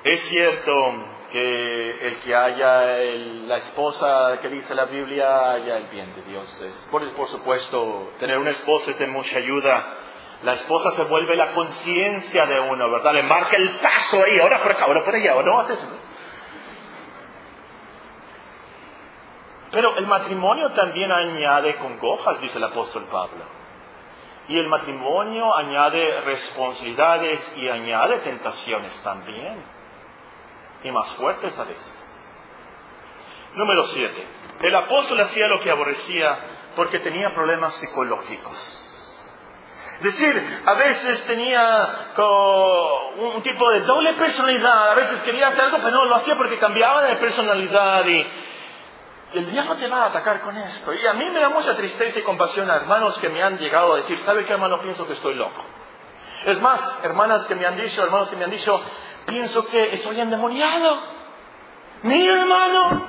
es 0.05 0.21
cierto 0.29 0.71
que 1.29 2.07
el 2.07 2.15
que 2.19 2.33
haya 2.33 2.85
la 3.47 3.57
esposa 3.57 4.39
que 4.41 4.47
dice 4.47 4.73
la 4.73 4.85
Biblia 4.85 5.51
haya 5.51 5.75
el 5.75 5.87
bien 5.87 6.15
de 6.15 6.21
Dios. 6.21 6.61
Es, 6.61 6.87
por, 6.89 7.27
supuesto, 7.27 8.13
tener 8.17 8.37
una 8.37 8.51
esposa 8.51 8.91
es 8.91 8.97
de 8.97 9.07
mucha 9.07 9.39
ayuda. 9.39 9.97
La 10.43 10.53
esposa 10.53 10.95
se 10.95 11.03
vuelve 11.03 11.35
la 11.35 11.51
conciencia 11.51 12.45
de 12.45 12.61
uno, 12.61 12.89
¿verdad? 12.89 13.13
Le 13.13 13.23
marca 13.23 13.57
el 13.57 13.71
paso 13.79 14.23
ahí, 14.23 14.39
ahora 14.39 14.61
por 14.63 14.71
acá, 14.71 14.85
ahora 14.85 15.03
por 15.03 15.13
allá, 15.13 15.33
no 15.43 15.59
haces 15.59 15.85
Pero 19.75 19.93
el 19.97 20.07
matrimonio 20.07 20.71
también 20.71 21.11
añade 21.11 21.75
congojas, 21.75 22.39
dice 22.39 22.59
el 22.59 22.63
apóstol 22.63 23.03
Pablo. 23.11 23.43
Y 24.47 24.57
el 24.57 24.69
matrimonio 24.69 25.53
añade 25.53 26.21
responsabilidades 26.21 27.57
y 27.57 27.67
añade 27.67 28.19
tentaciones 28.19 28.97
también. 29.03 29.61
Y 30.81 30.91
más 30.91 31.09
fuertes 31.15 31.59
a 31.59 31.65
veces. 31.65 32.23
Número 33.55 33.83
7. 33.83 34.27
El 34.61 34.75
apóstol 34.75 35.19
hacía 35.19 35.49
lo 35.49 35.59
que 35.59 35.69
aborrecía 35.69 36.39
porque 36.77 36.99
tenía 36.99 37.31
problemas 37.31 37.75
psicológicos. 37.75 38.85
Es 39.95 40.03
decir, 40.03 40.61
a 40.65 40.73
veces 40.75 41.25
tenía 41.25 42.13
un 43.17 43.41
tipo 43.41 43.69
de 43.71 43.81
doble 43.81 44.13
personalidad, 44.13 44.91
a 44.91 44.95
veces 44.95 45.21
quería 45.23 45.47
hacer 45.47 45.65
algo, 45.65 45.79
pero 45.79 45.91
no 45.91 46.05
lo 46.05 46.15
hacía 46.15 46.35
porque 46.35 46.57
cambiaba 46.59 47.03
de 47.03 47.17
personalidad 47.17 48.05
y, 48.07 48.25
el 49.39 49.51
diablo 49.51 49.75
te 49.75 49.87
va 49.87 50.03
a 50.03 50.05
atacar 50.07 50.41
con 50.41 50.55
esto. 50.57 50.93
Y 50.93 51.05
a 51.05 51.13
mí 51.13 51.29
me 51.29 51.39
da 51.39 51.49
mucha 51.49 51.75
tristeza 51.75 52.19
y 52.19 52.23
compasión 52.23 52.69
a 52.69 52.75
hermanos 52.75 53.17
que 53.19 53.29
me 53.29 53.43
han 53.43 53.57
llegado 53.57 53.93
a 53.93 53.97
decir, 53.97 54.17
¿sabe 54.19 54.45
qué 54.45 54.53
hermano? 54.53 54.81
Pienso 54.81 55.05
que 55.05 55.13
estoy 55.13 55.35
loco. 55.35 55.61
Es 56.45 56.61
más, 56.61 56.79
hermanas 57.03 57.45
que 57.45 57.55
me 57.55 57.65
han 57.65 57.75
dicho, 57.75 58.03
hermanos 58.03 58.29
que 58.29 58.35
me 58.35 58.45
han 58.45 58.51
dicho, 58.51 58.81
pienso 59.25 59.65
que 59.67 59.95
estoy 59.95 60.19
endemoniado. 60.19 60.97
Mira 62.03 62.41
hermano, 62.41 63.05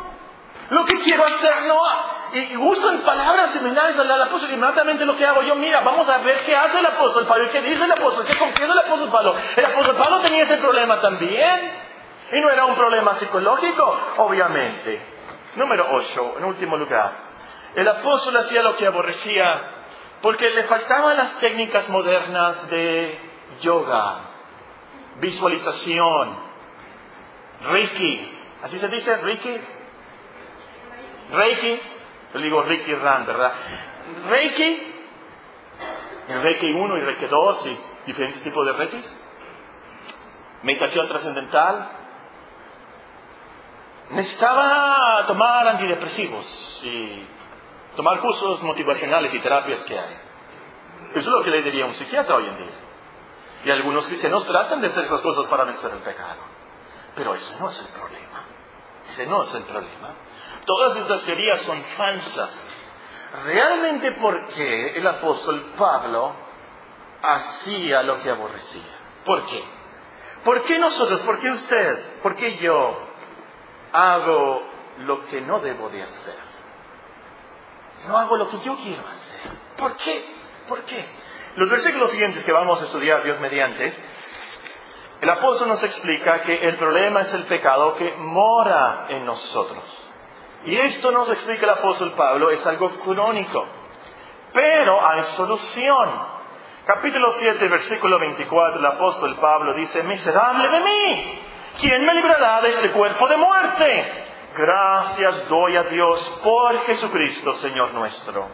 lo 0.71 0.85
que 0.85 1.01
quiero 1.01 1.25
hacer 1.25 1.53
no... 1.69 2.17
Y 2.33 2.57
usan 2.57 2.99
palabras 2.99 3.53
similares 3.53 3.97
al 3.97 4.23
apóstol 4.23 4.51
y 4.51 4.55
inmediatamente 4.55 5.07
lo 5.07 5.17
que 5.17 5.25
hago 5.25 5.43
yo, 5.43 5.55
mira, 5.55 5.81
vamos 5.81 6.09
a 6.09 6.19
ver 6.19 6.45
qué 6.45 6.57
hace 6.57 6.81
el 6.81 6.87
apóstol 6.87 7.25
Pablo, 7.25 7.49
qué 7.51 7.63
dice 7.63 7.85
el 7.85 7.93
apóstol, 7.93 8.27
qué 8.27 8.37
confiesa 8.37 8.73
el 8.73 8.79
apóstol 8.79 9.09
Pablo. 9.11 9.37
El 9.57 9.65
apóstol 9.65 9.95
Pablo 9.95 10.19
tenía 10.19 10.43
ese 10.43 10.57
problema 10.57 11.01
también. 11.01 11.73
Y 12.33 12.41
no 12.41 12.51
era 12.51 12.65
un 12.65 12.75
problema 12.75 13.15
psicológico, 13.15 14.01
obviamente. 14.17 15.16
Número 15.57 15.87
8, 15.91 16.35
en 16.39 16.45
último 16.45 16.77
lugar, 16.77 17.13
el 17.75 17.89
apóstol 17.89 18.37
hacía 18.37 18.63
lo 18.63 18.77
que 18.77 18.87
aborrecía 18.87 19.73
porque 20.23 20.51
le 20.51 20.65
faltaban 20.65 21.17
las 21.17 21.39
técnicas 21.41 21.89
modernas 21.89 22.71
de 22.71 23.19
yoga, 23.61 24.17
visualización, 25.21 26.47
Reiki. 27.71 28.33
¿Así 28.63 28.79
se 28.79 28.89
dice 28.89 29.17
Reiki? 29.17 29.57
Reiki. 31.33 31.81
Yo 32.35 32.41
digo 32.41 32.63
Reiki 32.63 32.95
Ran, 32.95 33.27
¿verdad? 33.27 33.53
Reiki. 34.29 34.93
Reiki 36.43 36.73
1 36.73 36.97
y 36.97 37.01
Reiki 37.01 37.27
2 37.27 37.67
y 37.67 37.79
diferentes 38.07 38.43
tipos 38.43 38.67
de 38.67 38.73
Reiki. 38.73 39.05
Meditación 40.63 41.07
trascendental, 41.09 41.91
necesitaba 44.11 45.25
tomar 45.27 45.69
antidepresivos 45.69 46.81
y 46.85 47.27
tomar 47.97 48.21
cursos 48.21 48.63
motivacionales 48.63 49.33
y 49.35 49.39
terapias 49.41 49.85
que 49.85 49.99
hay. 49.99 50.17
Eso 51.11 51.21
es 51.21 51.27
lo 51.27 51.43
que 51.43 51.51
le 51.51 51.63
diría 51.63 51.87
un 51.87 51.95
psiquiatra 51.95 52.37
hoy 52.37 52.47
en 52.47 52.57
día. 52.57 52.75
Y 53.65 53.71
algunos 53.71 54.07
cristianos 54.07 54.45
tratan 54.47 54.81
de 54.81 54.89
hacer 54.89 55.05
esas 55.05 55.21
cosas 55.21 55.47
para 55.47 55.65
vencer 55.65 55.91
el 55.91 56.01
pecado. 56.01 56.41
Pero 57.17 57.35
ese 57.35 57.59
no 57.59 57.69
es 57.69 57.81
el 57.81 58.01
problema. 58.01 58.45
Ese 59.09 59.27
no 59.27 59.43
es 59.43 59.55
el 59.55 59.63
problema. 59.65 60.15
Todas 60.65 60.97
estas 60.97 61.23
teorías 61.23 61.61
son 61.63 61.83
falsas. 61.83 62.51
Realmente, 63.45 64.13
¿por 64.13 64.47
qué 64.49 64.97
el 64.97 65.07
apóstol 65.07 65.73
Pablo 65.77 66.33
hacía 67.23 68.03
lo 68.03 68.19
que 68.19 68.31
aborrecía? 68.31 68.83
¿Por 69.25 69.47
qué? 69.47 69.65
¿Por 70.45 70.63
qué 70.63 70.79
nosotros, 70.79 71.21
por 71.23 71.39
qué 71.39 71.51
usted, 71.51 72.21
por 72.23 72.37
qué 72.37 72.59
yo 72.59 73.06
hago 73.93 74.63
lo 74.99 75.27
que 75.27 75.41
no 75.41 75.61
debo 75.61 75.89
de 75.89 76.03
hacer? 76.03 76.37
No 78.09 78.19
hago 78.19 78.37
lo 78.37 78.49
que 78.49 78.59
yo 78.61 78.77
quiero 78.77 79.07
hacer. 79.07 79.51
¿Por 79.77 79.97
qué? 79.97 80.25
¿Por 80.69 80.83
qué? 80.83 81.05
Los 81.57 81.71
versículos 81.71 82.11
siguientes 82.11 82.45
que 82.45 82.53
vamos 82.53 82.81
a 82.81 82.85
estudiar, 82.85 83.23
Dios 83.23 83.41
mediante, 83.41 83.95
el 85.21 85.31
apóstol 85.31 85.69
nos 85.69 85.83
explica 85.83 86.43
que 86.43 86.55
el 86.55 86.77
problema 86.77 87.23
es 87.23 87.33
el 87.33 87.45
pecado 87.45 87.95
que 87.95 88.13
mora 88.17 89.07
en 89.09 89.25
nosotros. 89.25 90.11
Y 90.67 90.77
esto 90.77 91.11
nos 91.11 91.31
explica 91.31 91.65
el 91.65 91.71
apóstol 91.71 92.13
Pablo, 92.13 92.51
es 92.51 92.65
algo 92.67 92.91
crónico. 92.91 93.67
Pero 94.53 95.07
hay 95.07 95.23
solución. 95.37 96.37
Capítulo 96.85 97.31
7, 97.31 97.67
versículo 97.69 98.19
24, 98.19 98.79
el 98.79 98.87
apóstol 98.87 99.37
Pablo 99.37 99.73
dice, 99.75 100.03
miserable 100.03 100.69
de 100.69 100.81
mí, 100.81 101.41
¿quién 101.81 102.05
me 102.05 102.15
librará 102.15 102.61
de 102.61 102.69
este 102.69 102.91
cuerpo 102.91 103.29
de 103.29 103.37
muerte? 103.37 104.25
Gracias 104.57 105.49
doy 105.49 105.77
a 105.77 105.83
Dios 105.85 106.41
por 106.43 106.81
Jesucristo, 106.87 107.53
Señor 107.55 107.93
nuestro. 107.93 108.49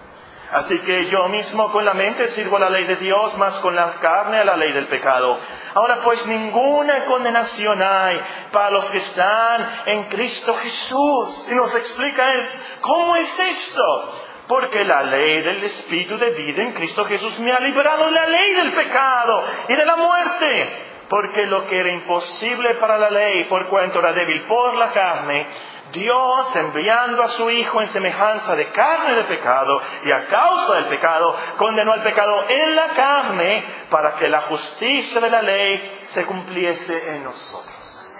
Así 0.53 0.79
que 0.81 1.07
yo 1.07 1.29
mismo 1.29 1.73
con 1.73 1.83
la 1.83 1.95
mente 1.95 2.29
sirvo 2.29 2.59
la 2.59 2.69
ley 2.69 2.85
de 2.85 2.97
Dios, 2.97 3.39
más 3.39 3.59
con 3.61 3.75
la 3.75 3.95
carne 4.01 4.39
a 4.39 4.45
la 4.45 4.57
ley 4.57 4.71
del 4.73 4.87
pecado. 4.87 5.39
Ahora 5.75 6.03
pues 6.03 6.27
ninguna 6.27 7.07
condenación 7.07 7.81
hay 7.83 8.21
para 8.53 8.71
los 8.71 8.85
que 8.91 8.99
están 8.99 9.83
en 9.87 10.05
Cristo 10.09 10.55
Jesús. 10.55 11.49
Y 11.51 11.55
nos 11.55 11.75
explica 11.75 12.31
él, 12.35 12.49
¿cómo 12.83 13.17
es 13.17 13.39
esto? 13.39 14.15
Porque 14.47 14.85
la 14.85 15.03
ley 15.05 15.43
del 15.43 15.65
Espíritu 15.65 16.19
de 16.19 16.31
vida 16.33 16.63
en 16.63 16.73
Cristo 16.73 17.07
Jesús 17.07 17.41
me 17.41 17.51
ha 17.51 17.61
librado 17.61 18.05
de 18.05 18.13
la 18.13 18.27
ley 18.27 18.53
del 18.53 18.73
pecado 18.73 19.45
y 19.69 19.75
de 19.75 19.87
la 19.87 19.97
muerte. 19.97 20.92
Porque 21.13 21.45
lo 21.45 21.67
que 21.67 21.79
era 21.79 21.93
imposible 21.93 22.77
para 22.77 22.97
la 22.97 23.11
ley, 23.11 23.45
por 23.45 23.69
cuanto 23.69 23.99
era 23.99 24.15
débil 24.15 24.45
por 24.45 24.75
la 24.77 24.93
carne, 24.93 25.47
Dios 25.93 26.57
enviando 26.57 27.23
a 27.23 27.29
su 27.29 27.51
Hijo 27.51 27.83
en 27.83 27.89
semejanza 27.89 28.57
de 28.57 28.71
carne 28.71 29.17
de 29.17 29.25
pecado 29.25 29.79
y 30.07 30.11
a 30.11 30.27
causa 30.29 30.77
del 30.77 30.87
pecado, 30.87 31.37
condenó 31.59 31.93
al 31.93 32.01
pecado 32.01 32.49
en 32.49 32.75
la 32.75 32.89
carne 32.95 33.63
para 33.91 34.15
que 34.15 34.27
la 34.27 34.41
justicia 34.49 35.21
de 35.21 35.29
la 35.29 35.43
ley 35.43 36.01
se 36.07 36.25
cumpliese 36.25 37.15
en 37.15 37.25
nosotros. 37.25 38.17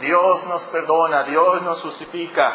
Dios 0.00 0.44
nos 0.48 0.64
perdona, 0.64 1.22
Dios 1.22 1.62
nos 1.62 1.80
justifica, 1.80 2.54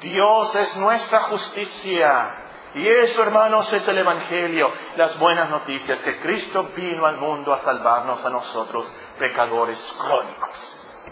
Dios 0.00 0.54
es 0.54 0.78
nuestra 0.78 1.20
justicia. 1.24 2.46
Y 2.76 2.86
eso, 2.86 3.22
hermanos, 3.22 3.72
es 3.72 3.88
el 3.88 3.96
Evangelio, 3.96 4.70
las 4.96 5.18
buenas 5.18 5.48
noticias, 5.48 5.98
que 6.02 6.20
Cristo 6.20 6.68
vino 6.76 7.06
al 7.06 7.16
mundo 7.16 7.54
a 7.54 7.58
salvarnos 7.58 8.22
a 8.22 8.28
nosotros, 8.28 8.94
pecadores 9.18 9.78
crónicos. 9.98 11.02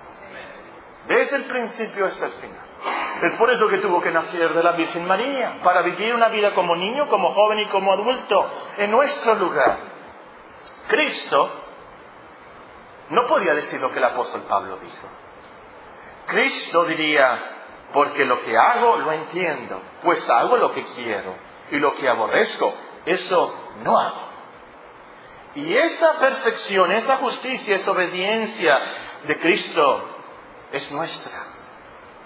Desde 1.07 1.37
el 1.37 1.45
principio 1.45 2.07
hasta 2.07 2.27
el 2.27 2.33
final. 2.33 2.65
Es 3.23 3.33
por 3.35 3.51
eso 3.51 3.69
que 3.69 3.79
tuvo 3.79 4.01
que 4.01 4.11
nacer 4.11 4.53
de 4.53 4.63
la 4.63 4.73
Virgen 4.73 5.07
María, 5.07 5.61
para 5.63 5.83
vivir 5.83 6.15
una 6.15 6.29
vida 6.29 6.55
como 6.55 6.77
niño, 6.77 7.09
como 7.09 7.33
joven 7.33 7.61
y 7.61 7.67
como 7.67 7.93
adulto, 7.93 8.51
en 8.79 8.91
nuestro 8.91 9.35
lugar. 9.37 9.79
Cristo 10.89 11.51
no 13.11 13.27
podía 13.27 13.55
decir 13.55 13.81
lo 13.81 13.91
que 13.91 13.99
el 13.99 14.05
apóstol 14.05 14.43
Pablo 14.49 14.79
dijo. 14.79 15.09
Cristo 16.27 16.85
diría, 16.85 17.55
porque 17.93 18.25
lo 18.25 18.41
que 18.41 18.57
hago 18.57 18.97
lo 18.97 19.13
entiendo, 19.13 19.81
pues 20.03 20.29
hago 20.29 20.57
lo 20.57 20.73
que 20.73 20.85
quiero, 20.85 21.35
y 21.71 21.79
lo 21.79 21.95
que 21.95 22.09
aborrezco, 22.09 22.75
eso 23.07 23.55
no 23.83 23.99
hago. 23.99 24.24
Y 25.55 25.77
esa 25.77 26.19
perfección, 26.19 26.91
esa 26.93 27.17
justicia, 27.19 27.77
esa 27.77 27.93
obediencia 27.93 28.81
de 29.27 29.39
Cristo 29.39 30.09
es 30.73 30.91
nuestra. 30.91 31.33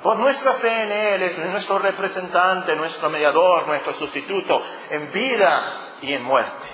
Por 0.02 0.16
nuestra 0.16 0.54
fe 0.54 0.82
en 0.82 0.92
Él 0.92 1.22
es 1.22 1.38
nuestro 1.38 1.78
representante, 1.80 2.74
nuestro 2.76 3.10
mediador, 3.10 3.66
nuestro 3.66 3.92
sustituto, 3.94 4.62
en 4.90 5.12
vida 5.12 5.96
y 6.00 6.12
en 6.12 6.22
muerte. 6.22 6.66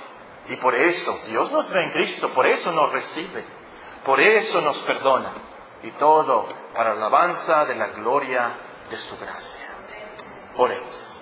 Y 0.48 0.56
por 0.56 0.74
eso 0.74 1.18
Dios 1.26 1.50
nos 1.50 1.70
ve 1.70 1.84
en 1.84 1.90
Cristo, 1.90 2.28
por 2.30 2.46
eso 2.46 2.70
nos 2.70 2.92
recibe, 2.92 3.44
por 4.04 4.20
eso 4.20 4.60
nos 4.60 4.78
perdona. 4.80 5.32
Y 5.82 5.90
todo 5.92 6.46
para 6.74 6.94
la 6.94 7.06
alabanza 7.06 7.64
de 7.64 7.74
la 7.74 7.88
gloria 7.88 8.52
de 8.90 8.96
su 8.98 9.16
gracia. 9.18 9.66
Oremos. 10.56 11.13